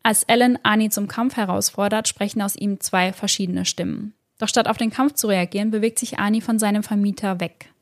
[0.08, 4.14] Als Ellen Arnie zum Kampf herausfordert, sprechen aus ihm zwei verschiedene Stimmen.
[4.38, 7.74] Doch statt auf den Kampf zu reagieren, bewegt sich Arnie von seinem Vermieter weg.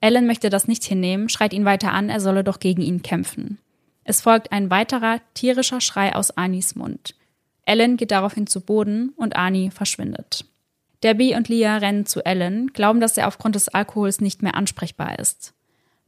[0.00, 3.58] Ellen möchte das nicht hinnehmen, schreit ihn weiter an, er solle doch gegen ihn kämpfen.
[4.04, 7.16] Es folgt ein weiterer tierischer Schrei aus Arnies Mund.
[7.66, 10.44] Ellen geht daraufhin zu Boden und Arnie verschwindet.
[11.02, 15.18] Debbie und Leah rennen zu Ellen, glauben, dass er aufgrund des Alkohols nicht mehr ansprechbar
[15.18, 15.54] ist.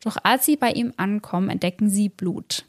[0.05, 2.67] Doch als sie bei ihm ankommen, entdecken sie Blut.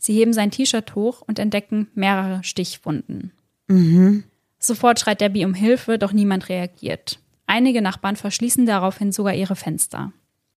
[0.00, 3.32] Sie heben sein T-Shirt hoch und entdecken mehrere Stichwunden.
[3.68, 4.24] Mhm.
[4.58, 7.18] Sofort schreit Debbie um Hilfe, doch niemand reagiert.
[7.46, 10.12] Einige Nachbarn verschließen daraufhin sogar ihre Fenster.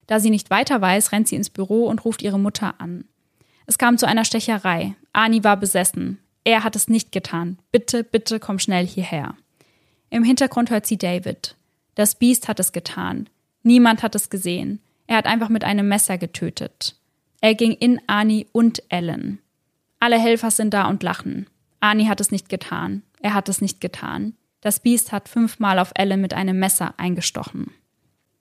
[0.07, 3.03] Da sie nicht weiter weiß, rennt sie ins Büro und ruft ihre Mutter an.
[3.65, 4.95] Es kam zu einer Stecherei.
[5.11, 6.19] Ani war besessen.
[6.45, 7.57] Er hat es nicht getan.
[7.71, 9.35] Bitte, bitte komm schnell hierher.
[10.09, 11.57] Im Hintergrund hört sie David.
[11.95, 13.29] Das Biest hat es getan.
[13.61, 14.79] Niemand hat es gesehen.
[15.07, 16.95] Er hat einfach mit einem Messer getötet.
[17.43, 19.39] Er ging in Ani und Ellen.
[19.99, 21.47] Alle Helfer sind da und lachen.
[21.81, 23.03] Ani hat es nicht getan.
[23.19, 24.37] Er hat es nicht getan.
[24.61, 27.71] Das Biest hat fünfmal auf Ellen mit einem Messer eingestochen.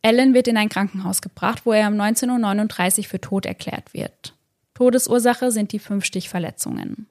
[0.02, 4.36] Ellen wird in ein Krankenhaus gebracht, wo er um 19.39 Uhr für tot erklärt wird.
[4.74, 7.08] Todesursache sind die fünf Stichverletzungen.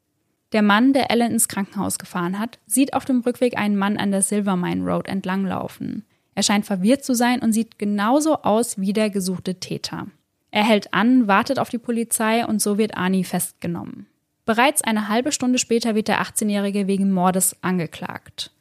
[0.54, 4.12] Der Mann, der Ellen ins Krankenhaus gefahren hat, sieht auf dem Rückweg einen Mann an
[4.12, 6.06] der Silvermine Road entlanglaufen.
[6.36, 10.08] Er scheint verwirrt zu sein und sieht genauso aus wie der gesuchte Täter.
[10.52, 14.08] Er hält an, wartet auf die Polizei und so wird Ani festgenommen.
[14.46, 18.52] Bereits eine halbe Stunde später wird der 18-Jährige wegen Mordes angeklagt.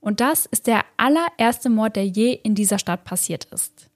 [0.00, 3.88] Und das ist der allererste Mord, der je in dieser Stadt passiert ist.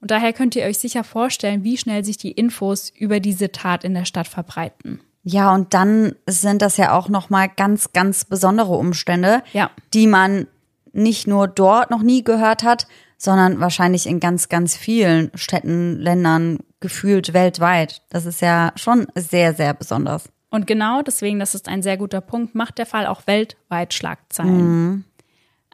[0.00, 3.82] Und daher könnt ihr euch sicher vorstellen, wie schnell sich die Infos über diese Tat
[3.82, 5.00] in der Stadt verbreiten.
[5.24, 9.70] Ja, und dann sind das ja auch noch mal ganz ganz besondere Umstände, Ja.
[9.94, 10.46] die man
[10.92, 12.86] nicht nur dort noch nie gehört hat,
[13.22, 18.02] sondern wahrscheinlich in ganz ganz vielen Städten, Ländern gefühlt weltweit.
[18.10, 20.28] Das ist ja schon sehr sehr besonders.
[20.50, 25.04] Und genau deswegen, das ist ein sehr guter Punkt, macht der Fall auch weltweit Schlagzeilen.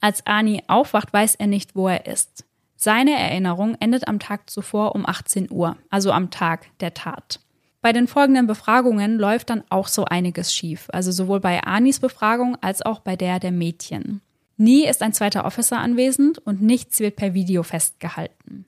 [0.00, 2.44] Als Ani aufwacht, weiß er nicht, wo er ist.
[2.76, 7.40] Seine Erinnerung endet am Tag zuvor um 18 Uhr, also am Tag der Tat.
[7.80, 12.56] Bei den folgenden Befragungen läuft dann auch so einiges schief, also sowohl bei Anis Befragung
[12.60, 14.20] als auch bei der der Mädchen.
[14.58, 18.66] Nie ist ein zweiter Officer anwesend und nichts wird per Video festgehalten.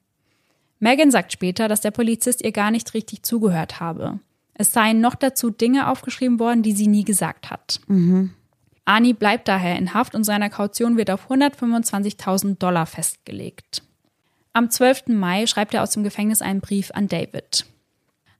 [0.78, 4.20] Megan sagt später, dass der Polizist ihr gar nicht richtig zugehört habe.
[4.55, 7.80] Es seien noch dazu Dinge aufgeschrieben worden, die sie nie gesagt hat.
[8.84, 13.82] Ani bleibt daher in Haft und seine Kaution wird auf 125.000 Dollar festgelegt.
[14.53, 15.09] Am 12.
[15.09, 17.66] Mai schreibt er aus dem Gefängnis einen Brief an David.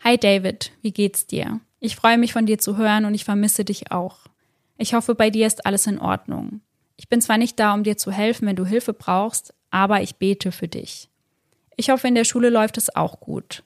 [0.05, 1.61] Hi David, wie geht's dir?
[1.81, 4.19] Ich freue mich von dir zu hören und ich vermisse dich auch.
[4.79, 6.61] Ich hoffe, bei dir ist alles in Ordnung.
[7.01, 10.17] Ich bin zwar nicht da, um dir zu helfen, wenn du Hilfe brauchst, aber ich
[10.17, 11.09] bete für dich.
[11.75, 13.63] Ich hoffe, in der Schule läuft es auch gut.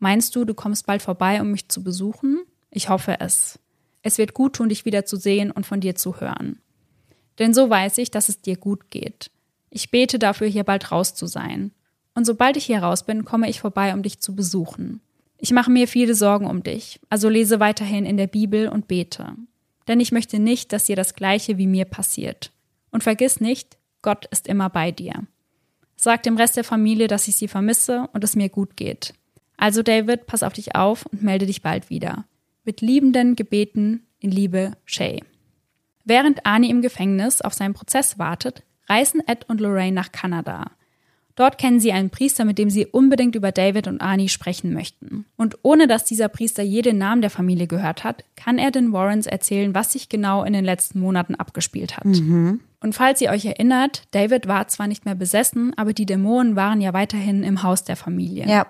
[0.00, 2.42] Meinst du, du kommst bald vorbei, um mich zu besuchen?
[2.72, 3.60] Ich hoffe es.
[4.02, 6.58] Es wird gut tun, dich wieder zu sehen und von dir zu hören.
[7.38, 9.30] Denn so weiß ich, dass es dir gut geht.
[9.70, 11.70] Ich bete dafür, hier bald raus zu sein.
[12.16, 15.00] Und sobald ich hier raus bin, komme ich vorbei, um dich zu besuchen.
[15.38, 19.36] Ich mache mir viele Sorgen um dich, also lese weiterhin in der Bibel und bete.
[19.86, 22.50] Denn ich möchte nicht, dass dir das Gleiche wie mir passiert.
[22.92, 25.26] Und vergiss nicht, Gott ist immer bei dir.
[25.96, 29.14] Sag dem Rest der Familie, dass ich sie vermisse und es mir gut geht.
[29.56, 32.24] Also David, pass auf dich auf und melde dich bald wieder.
[32.64, 35.22] Mit liebenden Gebeten in Liebe, Shay.
[36.04, 40.72] Während Arnie im Gefängnis auf seinen Prozess wartet, reisen Ed und Lorraine nach Kanada.
[41.34, 45.24] Dort kennen sie einen Priester, mit dem sie unbedingt über David und Arnie sprechen möchten.
[45.36, 49.26] Und ohne dass dieser Priester jeden Namen der Familie gehört hat, kann er den Warrens
[49.26, 52.04] erzählen, was sich genau in den letzten Monaten abgespielt hat.
[52.80, 56.80] Und falls ihr euch erinnert, David war zwar nicht mehr besessen, aber die Dämonen waren
[56.80, 58.46] ja weiterhin im Haus der Familie.
[58.46, 58.66] Ja.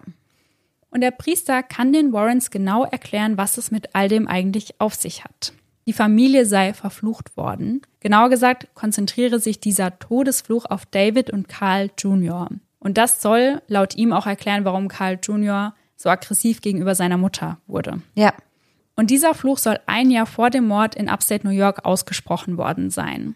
[0.91, 4.95] Und der Priester kann den Warrens genau erklären, was es mit all dem eigentlich auf
[4.95, 5.55] sich hat.
[5.87, 7.83] Die Familie sei verflucht worden.
[8.01, 12.49] Genauer gesagt konzentriere sich dieser Todesfluch auf David und Carl Jr.
[12.79, 15.75] Und das soll laut ihm auch erklären, warum Carl Jr.
[15.97, 18.03] so aggressiv gegenüber seiner Mutter wurde.
[18.15, 18.33] Ja.
[18.95, 22.91] Und dieser Fluch soll ein Jahr vor dem Mord in Upstate New York ausgesprochen worden
[22.91, 23.35] sein.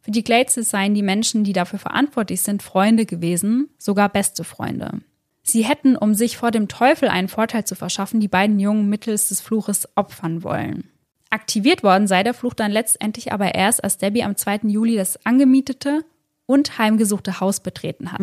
[0.00, 5.00] Für die Gladeses seien die Menschen, die dafür verantwortlich sind, Freunde gewesen, sogar beste Freunde.
[5.42, 9.28] Sie hätten, um sich vor dem Teufel einen Vorteil zu verschaffen, die beiden Jungen mittels
[9.28, 10.90] des Fluches opfern wollen.
[11.34, 14.60] Aktiviert worden sei der Fluch dann letztendlich aber erst, als Debbie am 2.
[14.68, 16.04] Juli das angemietete
[16.46, 18.20] und heimgesuchte Haus betreten hat.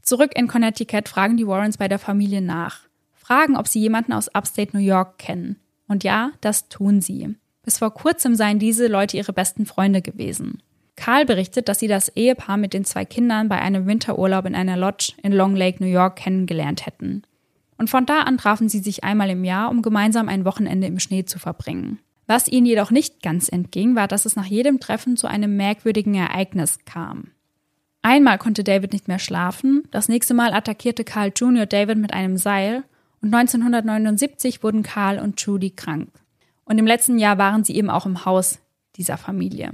[0.00, 2.80] Zurück in Connecticut fragen die Warrens bei der Familie nach.
[3.12, 5.56] Fragen, ob sie jemanden aus Upstate New York kennen.
[5.88, 7.36] Und ja, das tun sie.
[7.62, 10.62] Bis vor kurzem seien diese Leute ihre besten Freunde gewesen.
[10.96, 14.78] Karl berichtet, dass sie das Ehepaar mit den zwei Kindern bei einem Winterurlaub in einer
[14.78, 17.24] Lodge in Long Lake, New York kennengelernt hätten.
[17.76, 20.98] Und von da an trafen sie sich einmal im Jahr, um gemeinsam ein Wochenende im
[20.98, 21.98] Schnee zu verbringen.
[22.26, 26.14] Was ihnen jedoch nicht ganz entging, war, dass es nach jedem Treffen zu einem merkwürdigen
[26.14, 27.30] Ereignis kam.
[28.02, 31.66] Einmal konnte David nicht mehr schlafen, das nächste Mal attackierte Carl Jr.
[31.66, 32.84] David mit einem Seil
[33.20, 36.08] und 1979 wurden Carl und Judy krank.
[36.64, 38.58] Und im letzten Jahr waren sie eben auch im Haus
[38.96, 39.72] dieser Familie.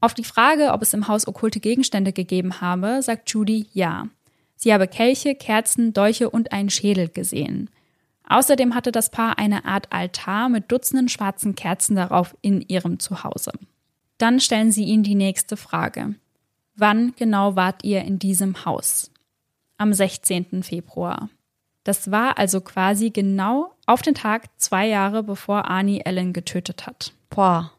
[0.00, 4.08] Auf die Frage, ob es im Haus okkulte Gegenstände gegeben habe, sagt Judy ja.
[4.54, 7.70] Sie habe Kelche, Kerzen, Dolche und einen Schädel gesehen.
[8.28, 13.52] Außerdem hatte das Paar eine Art Altar mit Dutzenden schwarzen Kerzen darauf in ihrem Zuhause.
[14.18, 16.14] Dann stellen sie ihnen die nächste Frage.
[16.74, 19.10] Wann genau wart ihr in diesem Haus?
[19.78, 20.62] Am 16.
[20.62, 21.28] Februar.
[21.84, 27.12] Das war also quasi genau auf den Tag zwei Jahre bevor Arnie Ellen getötet hat.
[27.30, 27.72] Boah.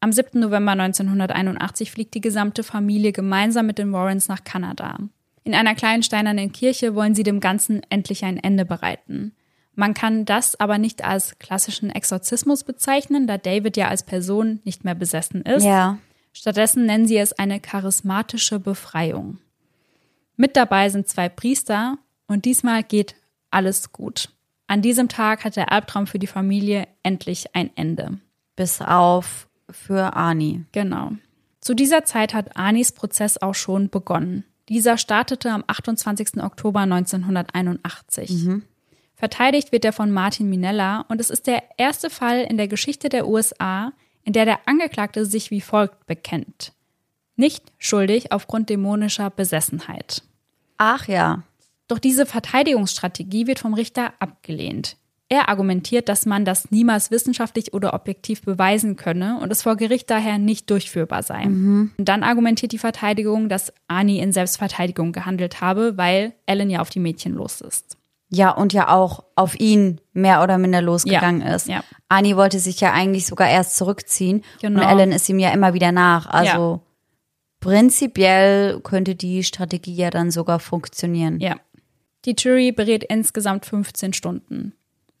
[0.00, 0.38] Am 7.
[0.38, 4.98] November 1981 fliegt die gesamte Familie gemeinsam mit den Warrens nach Kanada.
[5.44, 9.32] In einer kleinen steinernen Kirche wollen sie dem Ganzen endlich ein Ende bereiten.
[9.76, 14.84] Man kann das aber nicht als klassischen Exorzismus bezeichnen, da David ja als Person nicht
[14.84, 15.64] mehr besessen ist.
[15.64, 15.98] Ja.
[16.32, 19.38] Stattdessen nennen sie es eine charismatische Befreiung.
[20.36, 23.14] Mit dabei sind zwei Priester und diesmal geht
[23.50, 24.30] alles gut.
[24.66, 28.18] An diesem Tag hat der Albtraum für die Familie endlich ein Ende.
[28.56, 30.64] Bis auf für Ani.
[30.72, 31.12] Genau.
[31.60, 34.44] Zu dieser Zeit hat Anis Prozess auch schon begonnen.
[34.68, 36.42] Dieser startete am 28.
[36.42, 38.30] Oktober 1981.
[39.16, 43.08] Verteidigt wird er von Martin Minella und es ist der erste Fall in der Geschichte
[43.08, 43.92] der USA,
[44.24, 46.72] in der der Angeklagte sich wie folgt bekennt.
[47.34, 50.22] Nicht schuldig aufgrund dämonischer Besessenheit.
[50.76, 51.42] Ach ja.
[51.88, 54.96] Doch diese Verteidigungsstrategie wird vom Richter abgelehnt.
[55.28, 60.10] Er argumentiert, dass man das niemals wissenschaftlich oder objektiv beweisen könne und es vor Gericht
[60.10, 61.44] daher nicht durchführbar sei.
[61.98, 66.90] Und dann argumentiert die Verteidigung, dass Ani in Selbstverteidigung gehandelt habe, weil Ellen ja auf
[66.90, 67.96] die Mädchen los ist.
[68.28, 71.68] Ja, und ja auch auf ihn mehr oder minder losgegangen Ja, ist.
[71.68, 71.84] ja.
[72.08, 74.42] Ani wollte sich ja eigentlich sogar erst zurückziehen.
[74.60, 74.80] Genau.
[74.80, 76.26] Und Ellen ist ihm ja immer wieder nach.
[76.26, 76.82] Also
[77.60, 81.40] prinzipiell könnte die Strategie ja dann sogar funktionieren.
[81.40, 81.56] Ja.
[82.24, 84.72] Die Jury berät insgesamt 15 Stunden.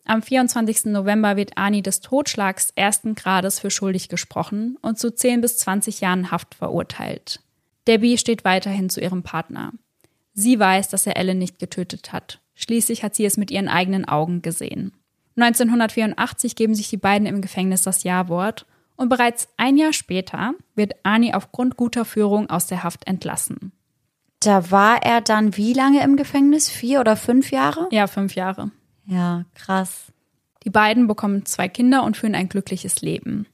[0.04, 0.86] Am 24.
[0.86, 6.00] November wird Ani des Totschlags ersten Grades für schuldig gesprochen und zu 10 bis 20
[6.00, 7.40] Jahren Haft verurteilt.
[7.88, 9.72] Debbie steht weiterhin zu ihrem Partner.
[10.32, 12.40] Sie weiß, dass er Ellen nicht getötet hat.
[12.56, 14.92] Schließlich hat sie es mit ihren eigenen Augen gesehen.
[15.36, 20.94] 1984 geben sich die beiden im Gefängnis das Ja-Wort und bereits ein Jahr später wird
[21.02, 23.72] Ani aufgrund guter Führung aus der Haft entlassen.
[24.40, 26.68] Da war er dann wie lange im Gefängnis?
[26.68, 27.88] Vier oder fünf Jahre?
[27.90, 28.70] Ja, fünf Jahre.
[29.06, 30.12] Ja, krass.
[30.64, 33.46] Die beiden bekommen zwei Kinder und führen ein glückliches Leben.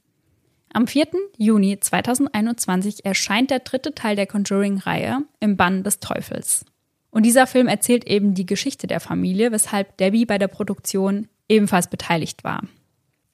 [0.73, 1.07] Am 4.
[1.37, 6.65] Juni 2021 erscheint der dritte Teil der Conjuring-Reihe im Bann des Teufels.
[7.13, 11.87] Und dieser Film erzählt eben die Geschichte der Familie, weshalb Debbie bei der Produktion ebenfalls
[11.87, 12.63] beteiligt war.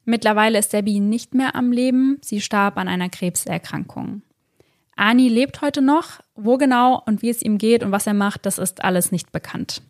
[0.03, 4.21] Mittlerweile ist Debbie nicht mehr am Leben, sie starb an einer Krebserkrankung.
[4.97, 8.45] Ani lebt heute noch, wo genau und wie es ihm geht und was er macht,
[8.45, 9.81] das ist alles nicht bekannt.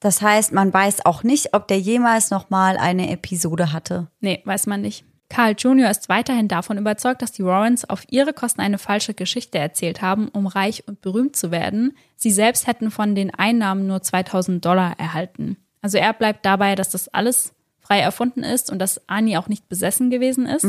[0.00, 4.06] Das heißt, man weiß auch nicht, ob der jemals noch mal eine Episode hatte.
[4.20, 5.04] Nee, weiß man nicht.
[5.28, 5.90] Carl Jr.
[5.90, 10.28] ist weiterhin davon überzeugt, dass die Warrens auf ihre Kosten eine falsche Geschichte erzählt haben,
[10.28, 11.96] um reich und berühmt zu werden.
[12.14, 15.56] Sie selbst hätten von den Einnahmen nur 2000 Dollar erhalten.
[15.82, 19.68] Also er bleibt dabei, dass das alles frei erfunden ist und dass Ani auch nicht
[19.68, 20.64] besessen gewesen ist.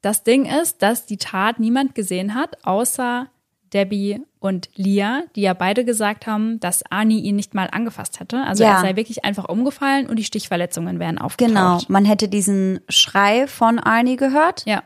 [0.00, 3.28] Das Ding ist, dass die Tat niemand gesehen hat, außer
[3.72, 8.42] Debbie und Lia, die ja beide gesagt haben, dass Ani ihn nicht mal angefasst hätte.
[8.42, 8.76] Also Ja.
[8.76, 11.54] er sei wirklich einfach umgefallen und die Stichverletzungen wären aufgetaucht.
[11.54, 11.78] Genau.
[11.88, 14.82] Man hätte diesen Schrei von Arnie gehört Ja,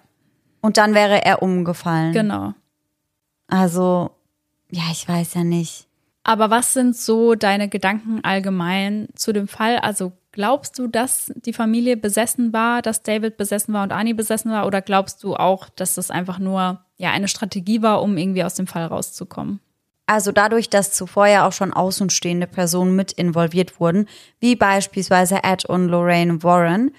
[0.60, 2.12] und dann wäre er umgefallen.
[2.12, 2.54] genau.
[3.48, 4.10] Also,
[4.70, 5.86] ja, ich weiß ja nicht.
[6.22, 9.78] Aber was sind so deine Gedanken allgemein zu dem Fall?
[9.78, 14.50] Also glaubst du, dass die Familie besessen war, dass David besessen war und Ani besessen
[14.50, 14.66] war?
[14.66, 18.54] Oder glaubst du auch, dass das einfach nur ja eine Strategie war, um irgendwie aus
[18.54, 19.60] dem Fall rauszukommen?
[20.06, 24.08] Also dadurch, dass zuvor ja auch schon außenstehende Personen mit involviert wurden,
[24.40, 26.90] wie beispielsweise Ed und Lorraine Warren,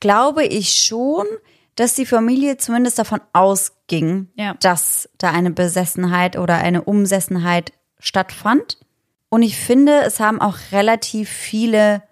[0.00, 1.24] glaube ich schon,
[1.74, 4.54] dass die Familie zumindest davon ausging, Ja.
[4.60, 8.78] dass da eine Besessenheit oder eine Umsessenheit stattfand.
[9.30, 12.02] Und ich finde, es haben auch relativ viele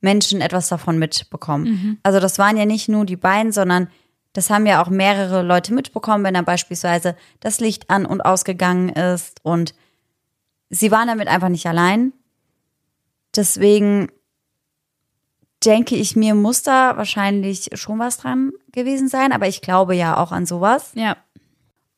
[0.00, 1.66] Menschen etwas davon mitbekommen.
[2.02, 3.88] Also das waren ja nicht nur die beiden, sondern
[4.38, 8.90] Das haben ja auch mehrere Leute mitbekommen, wenn dann beispielsweise das Licht an und ausgegangen
[8.90, 9.74] ist und
[10.70, 12.12] sie waren damit einfach nicht allein.
[13.34, 14.08] Deswegen
[15.64, 20.16] denke ich mir, muss da wahrscheinlich schon was dran gewesen sein, aber ich glaube ja
[20.16, 20.92] auch an sowas.
[20.94, 21.16] Ja.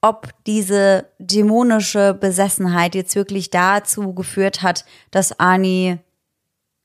[0.00, 5.98] Ob diese dämonische Besessenheit jetzt wirklich dazu geführt hat, dass Arnie,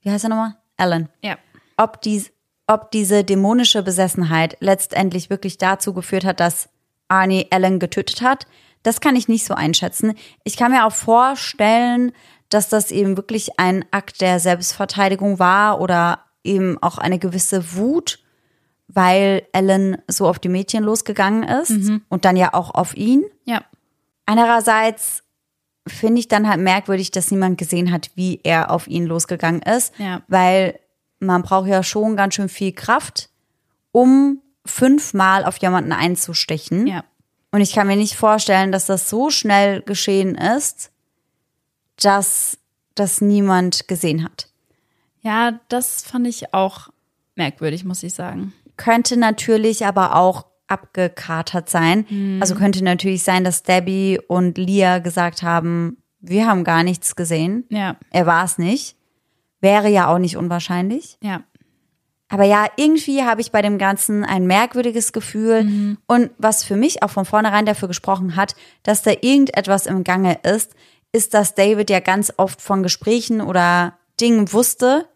[0.01, 0.57] wie heißt er nochmal?
[0.77, 1.09] Alan.
[1.21, 1.37] Ja.
[1.77, 2.31] Ob, dies,
[2.67, 6.69] ob diese dämonische Besessenheit letztendlich wirklich dazu geführt hat, dass
[7.07, 8.47] Arnie Alan getötet hat,
[8.83, 10.13] das kann ich nicht so einschätzen.
[10.43, 12.11] Ich kann mir auch vorstellen,
[12.49, 18.19] dass das eben wirklich ein Akt der Selbstverteidigung war oder eben auch eine gewisse Wut,
[18.87, 21.71] weil Ellen so auf die Mädchen losgegangen ist
[22.07, 23.25] und dann ja auch auf ihn.
[23.45, 23.63] Ja.
[24.27, 25.23] Andererseits
[25.87, 29.93] finde ich dann halt merkwürdig, dass niemand gesehen hat, wie er auf ihn losgegangen ist,
[29.99, 30.21] Ja.
[30.27, 30.79] weil
[31.19, 33.29] man braucht ja schon ganz schön viel Kraft,
[33.91, 36.87] um fünfmal auf jemanden einzustechen.
[36.87, 37.03] Ja.
[37.51, 40.91] Und ich kann mir nicht vorstellen, dass das so schnell geschehen ist,
[41.97, 42.57] dass
[42.95, 44.49] das niemand gesehen hat.
[45.21, 46.89] Ja, das fand ich auch
[47.35, 48.53] merkwürdig, muss ich sagen.
[48.77, 52.39] Könnte natürlich aber auch abgekatert sein.
[52.41, 57.65] Also könnte natürlich sein, dass Debbie und Lia gesagt haben, wir haben gar nichts gesehen.
[57.69, 57.97] Ja.
[58.11, 58.95] Er war es nicht.
[59.61, 61.17] Wäre ja auch nicht unwahrscheinlich.
[61.21, 61.43] Ja.
[62.27, 65.97] Aber ja, irgendwie habe ich bei dem Ganzen ein merkwürdiges Gefühl.
[66.07, 70.39] Und was für mich auch von vornherein dafür gesprochen hat, dass da irgendetwas im Gange
[70.41, 70.73] ist,
[71.11, 75.07] ist, dass David ja ganz oft von Gesprächen oder Dingen wusste,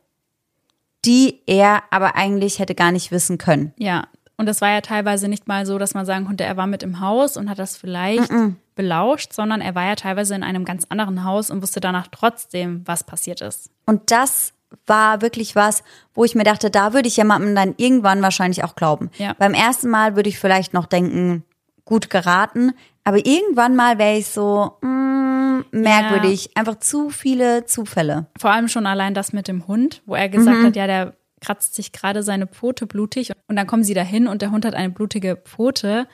[1.05, 3.73] die er aber eigentlich hätte gar nicht wissen können.
[3.77, 4.07] Ja.
[4.39, 6.81] Und das war ja teilweise nicht mal so, dass man sagen konnte, er war mit
[6.81, 8.31] im Haus und hat das vielleicht
[8.73, 12.81] belauscht, sondern er war ja teilweise in einem ganz anderen Haus und wusste danach trotzdem,
[12.85, 13.69] was passiert ist.
[13.85, 14.53] Und das
[14.85, 15.83] war wirklich was,
[16.13, 19.09] wo ich mir dachte, da würde ich jemandem dann irgendwann wahrscheinlich auch glauben.
[19.17, 19.33] Ja.
[19.37, 21.43] Beim ersten Mal würde ich vielleicht noch denken,
[21.83, 22.71] gut geraten,
[23.03, 28.27] aber irgendwann mal wäre ich so, mm, merkwürdig, einfach zu viele Zufälle.
[28.39, 31.75] Vor allem schon allein das mit dem Hund, wo er gesagt hat, ja, der kratzt
[31.75, 34.89] sich gerade seine Pfote blutig und dann kommen sie dahin und der Hund hat eine
[34.89, 36.07] blutige Pfote.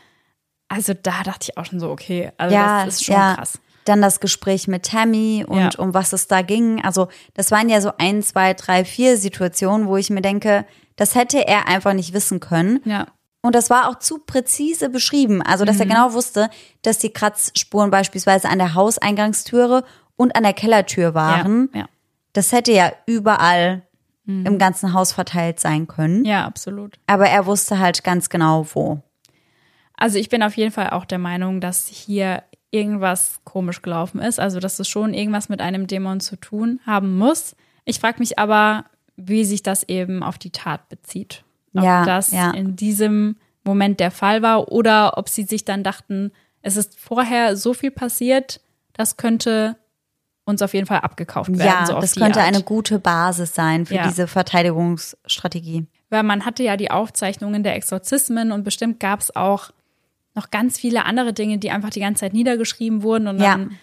[0.68, 3.36] Also da dachte ich auch schon so, okay, also ja, das ist schon ja.
[3.36, 3.60] krass.
[3.86, 5.70] Dann das Gespräch mit Tammy und Ja.
[5.78, 6.84] um was es da ging.
[6.84, 10.66] Also das waren ja so ein, zwei, drei, vier Situationen, wo ich mir denke,
[10.96, 12.80] das hätte er einfach nicht wissen können.
[12.86, 13.06] Ja,
[13.44, 15.44] Und das war auch zu präzise beschrieben.
[15.44, 16.50] Also, dass er genau wusste,
[16.82, 19.84] dass die Kratzspuren beispielsweise an der Hauseingangstüre
[20.16, 21.70] und an der Kellertür waren.
[21.74, 21.86] ja, ja.
[22.34, 23.84] Das hätte ja überall
[24.28, 26.26] im ganzen Haus verteilt sein können.
[26.26, 26.98] Ja, absolut.
[27.06, 29.02] Aber er wusste halt ganz genau, wo.
[29.96, 34.40] Also ich bin auf jeden Fall auch der Meinung, dass hier irgendwas komisch gelaufen ist.
[34.40, 37.56] Also dass es schon irgendwas mit einem Dämon zu tun haben muss.
[37.86, 41.44] Ich frage mich aber, wie sich das eben auf die Tat bezieht.
[41.76, 42.52] Ob Ja, das ja.
[42.52, 47.56] in diesem Moment der Fall war oder ob sie sich dann dachten, es ist vorher
[47.56, 48.60] so viel passiert,
[48.94, 49.78] das könnte
[50.46, 51.66] uns auf jeden Fall abgekauft werden.
[51.66, 52.48] Ja, so das könnte Art.
[52.48, 54.08] eine gute Basis sein für Ja.
[54.08, 55.88] diese Verteidigungsstrategie.
[56.12, 59.72] weil man hatte ja die Aufzeichnungen der Exorzismen und bestimmt gab es auch
[60.36, 63.54] noch ganz viele andere Dinge, die einfach die ganze Zeit niedergeschrieben wurden und Ja.
[63.54, 63.78] dann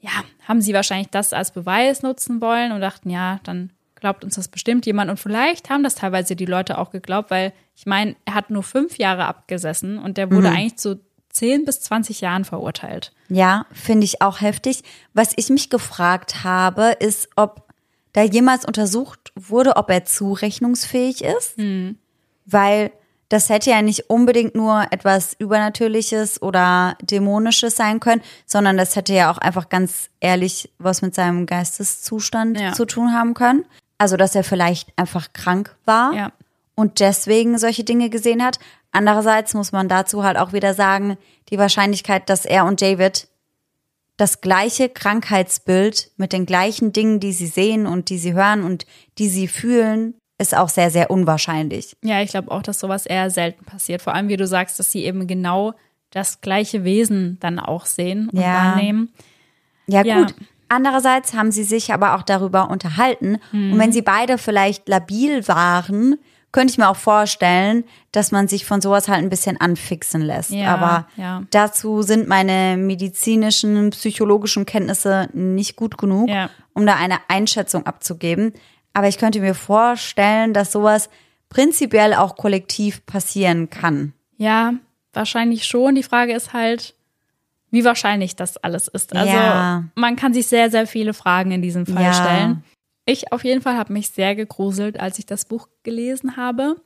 [0.00, 0.10] ja,
[0.46, 4.48] haben sie wahrscheinlich das als Beweis nutzen wollen und dachten, ja, dann glaubt uns das
[4.48, 8.34] bestimmt jemand und vielleicht haben das teilweise die Leute auch geglaubt, weil ich meine, er
[8.34, 11.00] hat nur fünf Jahre abgesessen und der wurde eigentlich zu
[11.34, 13.12] 10 bis 20 Jahren verurteilt.
[13.28, 14.82] Ja, finde ich auch heftig.
[15.12, 17.68] Was ich mich gefragt habe, ist, ob
[18.12, 21.56] da jemals untersucht wurde, ob er zurechnungsfähig ist.
[22.46, 22.92] Weil
[23.28, 29.12] das hätte ja nicht unbedingt nur etwas Übernatürliches oder Dämonisches sein können, sondern das hätte
[29.14, 32.72] ja auch einfach ganz ehrlich was mit seinem Geisteszustand Ja.
[32.74, 33.64] zu tun haben können.
[33.98, 36.32] Also, dass er vielleicht einfach krank war Ja.
[36.74, 38.58] Und deswegen solche Dinge gesehen hat.
[38.92, 41.16] Andererseits muss man dazu halt auch wieder sagen,
[41.50, 43.28] die Wahrscheinlichkeit, dass er und David
[44.16, 48.86] das gleiche Krankheitsbild mit den gleichen Dingen, die sie sehen und die sie hören und
[49.18, 51.96] die sie fühlen, ist auch sehr, sehr unwahrscheinlich.
[52.02, 54.02] Ja, ich glaube auch, dass sowas eher selten passiert.
[54.02, 55.74] Vor allem, wie du sagst, dass sie eben genau
[56.10, 58.52] das gleiche Wesen dann auch sehen und Ja.
[58.70, 59.12] wahrnehmen.
[59.86, 60.20] Ja, Ja.
[60.22, 60.34] gut.
[60.68, 63.38] Andererseits haben sie sich aber auch darüber unterhalten.
[63.52, 66.16] Und wenn sie beide vielleicht labil waren,
[66.54, 67.82] könnte ich mir auch vorstellen,
[68.12, 70.52] dass man sich von sowas halt ein bisschen anfixen lässt.
[70.52, 71.42] Ja, aber ja.
[71.50, 76.50] dazu sind meine medizinischen, psychologischen Kenntnisse nicht gut genug, Ja.
[76.72, 78.52] um da eine Einschätzung abzugeben.
[78.92, 81.10] Aber ich könnte mir vorstellen, dass sowas
[81.48, 84.12] prinzipiell auch kollektiv passieren kann.
[84.36, 84.74] Ja,
[85.12, 85.96] wahrscheinlich schon.
[85.96, 86.94] Die Frage ist halt,
[87.72, 89.12] wie wahrscheinlich das alles ist.
[89.16, 92.62] Also man kann sich sehr, sehr viele Fragen in diesem Fall stellen.
[93.06, 96.76] Ich auf jeden Fall habe mich sehr gegruselt, als ich das Buch gelesen habe.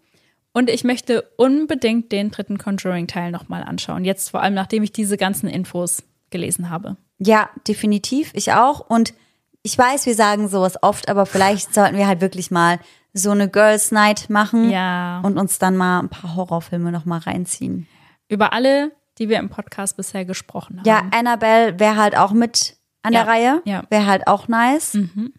[0.52, 4.04] Und ich möchte unbedingt den dritten Conjuring-Teil nochmal anschauen.
[4.04, 6.96] Jetzt vor allem, nachdem ich diese ganzen Infos gelesen habe.
[7.18, 8.30] Ja, definitiv.
[8.34, 8.80] Ich auch.
[8.80, 9.14] Und
[9.62, 12.80] ich weiß, wir sagen sowas oft, aber vielleicht sollten wir halt wirklich mal
[13.12, 15.20] so eine Girls Night machen Ja.
[15.24, 17.86] und uns dann mal ein paar Horrorfilme noch mal reinziehen.
[18.28, 20.86] Über alle, die wir im Podcast bisher gesprochen haben.
[20.86, 23.62] Ja, Annabelle wäre halt auch mit an Ja, der Reihe.
[23.64, 23.82] ja.
[23.90, 24.94] Wäre halt auch nice.
[24.94, 25.32] Mhm.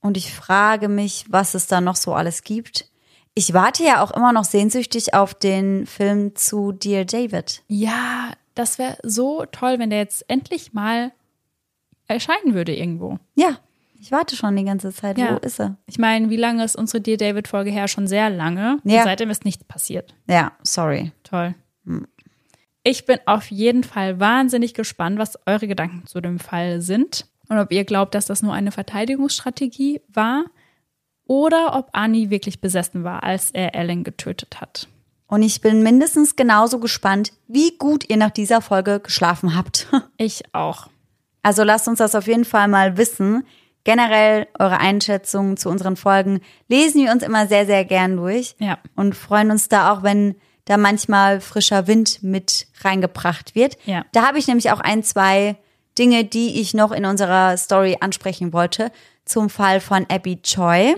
[0.00, 2.86] Und ich frage mich, was es da noch so alles gibt.
[3.34, 7.62] Ich warte ja auch immer noch sehnsüchtig auf den Film zu Dear David.
[7.68, 11.12] Ja, das wäre so toll, wenn der jetzt endlich mal
[12.06, 13.18] erscheinen würde irgendwo.
[13.34, 13.58] Ja,
[14.00, 15.18] ich warte schon die ganze Zeit.
[15.18, 15.34] Ja.
[15.34, 15.76] Wo ist er?
[15.86, 17.86] Ich meine, wie lange ist unsere Dear David-Folge her?
[17.86, 18.78] Schon sehr lange.
[18.84, 18.98] Ja.
[18.98, 20.14] Und seitdem ist nichts passiert.
[20.26, 21.12] Ja, sorry.
[21.22, 21.54] Toll.
[22.82, 27.58] Ich bin auf jeden Fall wahnsinnig gespannt, was eure Gedanken zu dem Fall sind und
[27.58, 30.44] ob ihr glaubt, dass das nur eine Verteidigungsstrategie war
[31.26, 34.88] oder ob Annie wirklich besessen war, als er Ellen getötet hat.
[35.26, 39.88] Und ich bin mindestens genauso gespannt, wie gut ihr nach dieser Folge geschlafen habt.
[40.16, 40.88] Ich auch.
[41.42, 43.44] Also lasst uns das auf jeden Fall mal wissen.
[43.84, 48.54] Generell eure Einschätzungen zu unseren Folgen lesen wir uns immer sehr, sehr gern durch.
[48.58, 48.78] Ja.
[48.94, 50.34] Und freuen uns da auch, wenn
[50.66, 53.78] da manchmal frischer Wind mit reingebracht wird.
[53.86, 54.04] Ja.
[54.12, 55.56] Da habe ich nämlich auch ein, zwei
[56.00, 58.90] Dinge, die ich noch in unserer Story ansprechen wollte.
[59.24, 60.94] Zum Fall von Abby Choi.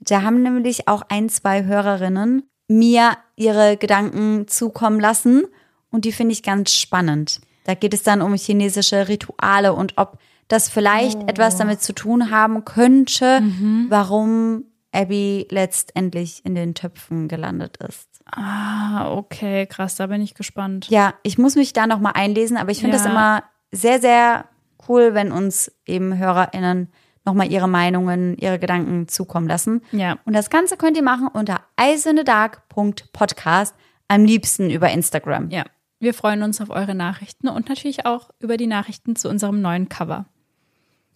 [0.00, 5.44] Da haben nämlich auch ein, zwei Hörerinnen mir ihre Gedanken zukommen lassen.
[5.90, 7.40] Und die finde ich ganz spannend.
[7.64, 10.18] Da geht es dann um chinesische Rituale und ob
[10.48, 13.40] das vielleicht etwas damit zu tun haben könnte,
[13.88, 18.08] warum Abby letztendlich in den Töpfen gelandet ist.
[18.30, 20.88] Ah, okay, krass, da bin ich gespannt.
[20.90, 23.02] Ja, ich muss mich da nochmal einlesen, aber ich finde Ja.
[23.02, 23.42] das immer
[23.74, 24.46] sehr, sehr
[24.88, 26.88] cool, wenn uns eben HörerInnen
[27.24, 29.82] nochmal ihre Meinungen, ihre Gedanken zukommen lassen.
[29.92, 30.18] Ja.
[30.24, 33.74] Und das Ganze könnt ihr machen unter eisendedark.podcast,
[34.08, 35.50] am liebsten über Instagram.
[35.50, 35.64] Ja.
[36.00, 39.88] Wir freuen uns auf eure Nachrichten und natürlich auch über die Nachrichten zu unserem neuen
[39.88, 40.26] Cover.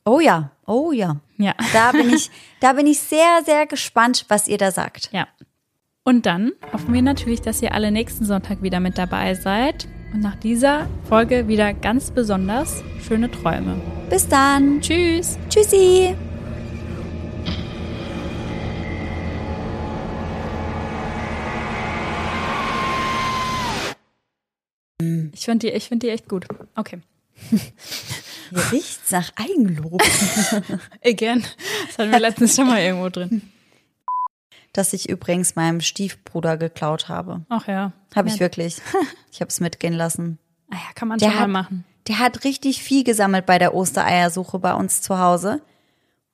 [0.06, 1.16] Oh ja, oh ja.
[1.36, 1.54] Ja.
[1.74, 2.30] Da bin ich,
[2.61, 5.12] da bin ich sehr, sehr gespannt, was ihr da sagt.
[5.12, 5.28] Ja.
[6.04, 9.86] Und dann hoffen wir natürlich, dass ihr alle nächsten Sonntag wieder mit dabei seid.
[10.12, 13.80] Und nach dieser Folge wieder ganz besonders schöne Träume.
[14.09, 14.80] Bis dann.
[14.80, 15.38] Tschüss!
[15.50, 16.14] Tschüssi.
[25.32, 26.46] Ich finde die, ich find die echt gut.
[26.74, 27.00] Okay.
[27.50, 30.02] Hier riecht's nach Eigenlob.
[31.04, 31.44] Again.
[31.86, 33.42] Das hatten wir letztens schon mal irgendwo drin.
[34.78, 37.44] Das ich übrigens meinem Stiefbruder geklaut habe.
[37.48, 37.92] Ach ja.
[38.14, 38.34] Habe ja.
[38.34, 38.78] ich wirklich.
[39.30, 40.38] Ich habe es mitgehen lassen.
[40.70, 41.84] Ah ja, kann man Der schon mal hat, machen.
[42.06, 45.60] der hat richtig viel gesammelt bei der Ostereiersuche bei uns zu Hause.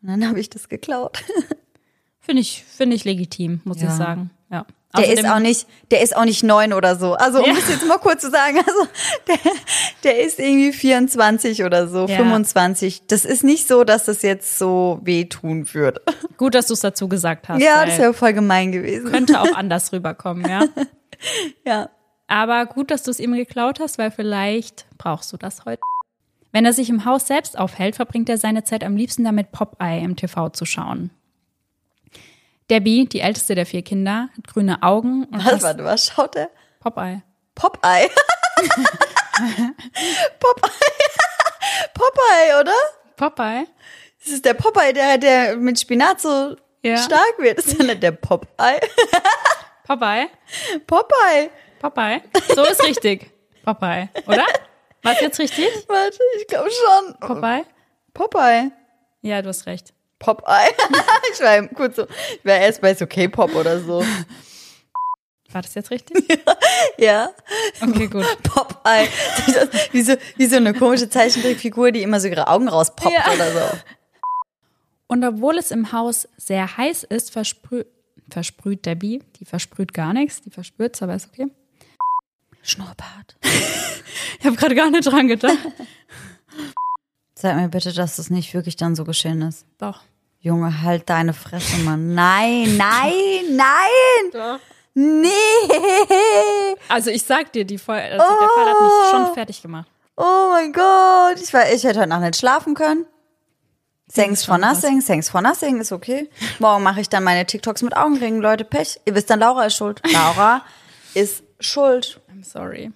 [0.02, 1.24] Und dann habe ich das geklaut.
[2.20, 3.88] Finde ich, finde ich legitim, muss Ja.
[3.88, 4.30] ich sagen.
[4.50, 4.64] Ja.
[4.96, 7.14] Der Außerdem- ist auch nicht, der ist auch nicht neun oder so.
[7.14, 7.54] Also um Ja.
[7.54, 8.88] das jetzt mal kurz zu sagen, also
[9.26, 9.38] der,
[10.04, 12.16] der ist irgendwie 24 oder so, Ja.
[12.16, 13.06] 25.
[13.08, 16.00] Das ist nicht so, dass das jetzt so wehtun würde.
[16.36, 17.60] Gut, dass du es dazu gesagt hast.
[17.62, 19.10] Ja, das wäre voll gemein gewesen.
[19.10, 20.64] könnte auch anders rüberkommen, ja.
[21.64, 21.90] Ja.
[22.26, 25.80] Aber gut, dass du es ihm geklaut hast, weil vielleicht brauchst du das heute.
[26.52, 30.00] Wenn er sich im Haus selbst aufhält, verbringt er seine Zeit am liebsten damit, Popeye
[30.02, 31.10] im TV zu schauen.
[32.70, 36.50] Debbie, die älteste der vier Kinder, hat grüne Augen und Was, warte, was schaut der?
[36.80, 37.22] Popeye.
[37.54, 38.08] Popeye.
[40.40, 40.70] Popeye.
[41.94, 42.74] Popeye, oder?
[43.16, 43.66] Popeye?
[44.24, 46.96] Das ist der Popeye, der, der mit Spinat so Ja.
[46.98, 47.58] stark wird.
[47.58, 48.80] Das ist nicht der Popeye.
[49.86, 50.28] Popeye?
[50.86, 51.50] Popeye.
[51.80, 52.22] Popeye?
[52.54, 53.30] So ist richtig.
[53.64, 54.44] Popeye, oder?
[55.02, 55.68] War jetzt richtig?
[55.88, 57.14] Warte, ich glaube schon.
[57.20, 57.64] Popeye?
[58.14, 58.70] Popeye.
[59.22, 59.93] Ja, du hast recht.
[60.24, 60.72] Popeye.
[61.32, 62.06] ich war kurz so,
[62.38, 64.02] ich war erst bei so K-Pop oder so.
[65.52, 66.40] War das jetzt richtig?
[66.98, 67.30] Ja.
[67.80, 68.24] Okay, gut.
[68.42, 69.08] Popeye.
[69.46, 73.32] Das Wie so, wie so eine komische Zeichentrickfigur, die immer so ihre Augen rauspoppt Ja.
[73.32, 73.78] oder so.
[75.08, 77.86] Und obwohl es im Haus sehr heiß ist, versprüht,
[78.30, 81.46] versprüht Debbie, die versprüht gar nichts, die verspürt's, aber ist okay.
[82.62, 83.36] Schnurrbart.
[84.40, 85.58] Ich habe gerade gar nicht dran gedacht.
[87.34, 89.66] Sag mir bitte, dass das nicht wirklich dann so geschehen ist.
[89.78, 90.02] Doch.
[90.44, 92.12] Junge, halt deine Fresse, Mann.
[92.14, 94.30] Nein, nein, nein.
[94.30, 94.60] Doch.
[94.92, 95.24] Nee.
[96.90, 99.88] Also ich sag dir, die Fol also der Fall hat mich schon fertig gemacht.
[100.18, 101.40] Oh mein Gott.
[101.42, 103.06] Ich, war, ich hätte heute Nacht nicht schlafen können.
[104.14, 106.28] Thanks for nothing, thanks for nothing, ist okay.
[106.58, 109.00] Morgen mache ich dann meine TikToks mit Augenringen, Leute, Pech.
[109.06, 110.02] Ihr wisst dann, Laura ist schuld.
[110.12, 110.62] Laura
[111.14, 112.20] ist schuld.
[112.30, 112.92] I'm sorry.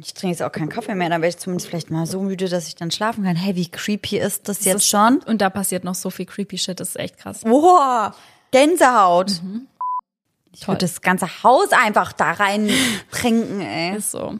[0.00, 2.48] Ich trinke jetzt auch keinen Kaffee mehr, dann wäre ich zumindest vielleicht mal so müde,
[2.48, 3.36] dass ich dann schlafen kann.
[3.36, 5.18] Hey, wie creepy ist das jetzt ist- schon?
[5.26, 7.40] Und da passiert noch so viel creepy Shit, das ist echt krass.
[7.40, 8.14] Boah,
[8.50, 9.40] Gänsehaut.
[10.52, 12.70] Ich würde das ganze Haus einfach da rein
[13.10, 13.96] trinken, ey.
[13.96, 14.38] Ist so.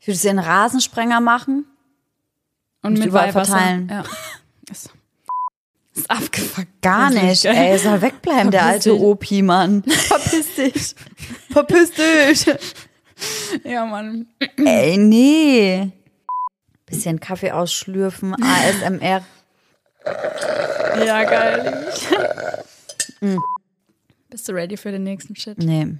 [0.00, 1.66] Ich würde es in einen Rasensprenger machen.
[2.82, 3.52] Und mit überall Weihwasser.
[3.56, 3.88] verteilen.
[3.90, 4.04] Ja.
[4.70, 4.90] Ist,
[5.94, 6.68] ist abgefuckt.
[6.80, 7.76] Gar Das nicht, ey.
[7.78, 9.00] Soll wegbleiben, der Verpiss alte dich.
[9.02, 9.82] Opi, Mann.
[9.88, 10.94] Verpiss dich.
[11.50, 12.46] Verpiss dich.
[13.64, 14.26] Ja, Mann.
[14.64, 15.90] ey, nee.
[16.86, 19.22] Bisschen Kaffee ausschlürfen, ASMR.
[21.04, 21.84] Ja, geil.
[24.30, 25.58] Bist du ready für den nächsten Shit?
[25.58, 25.96] Nee.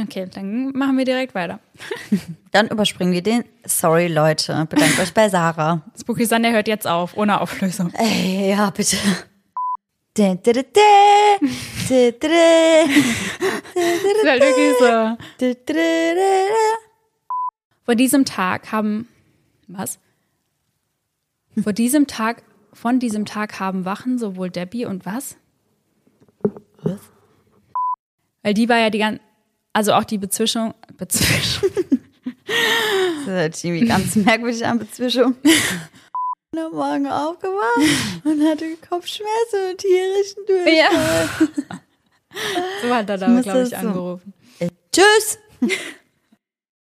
[0.00, 1.58] Okay, dann machen wir direkt weiter.
[2.52, 3.44] Dann überspringen wir den.
[3.64, 4.66] Sorry, Leute.
[4.68, 5.82] Bedankt euch bei Sarah.
[5.98, 7.92] Spooky Sunday hört jetzt auf, ohne Auflösung.
[7.94, 8.96] Ey, ja, bitte.
[10.16, 10.40] Das ist
[14.24, 15.16] halt wirklich so.
[17.84, 19.08] Vor diesem Tag haben.
[19.68, 19.98] Was?
[21.62, 22.42] Vor diesem Tag,
[22.72, 25.36] von diesem Tag haben Wachen sowohl Debbie und was?
[26.82, 27.00] Was?
[28.42, 29.20] Weil die war ja die ganze.
[29.74, 30.74] Also auch die Bezwischung.
[30.96, 31.68] Bezwischung.
[32.44, 35.36] Das hört sich irgendwie ganz merkwürdig an, Bezwischung.
[36.56, 40.74] Und am Morgen aufgewacht und hatte Kopfschmerzen und tierischen Durchfall.
[40.74, 41.78] ja.
[42.82, 43.76] So hat er da, glaube ich, so.
[43.76, 44.34] angerufen.
[44.92, 45.38] Tschüss!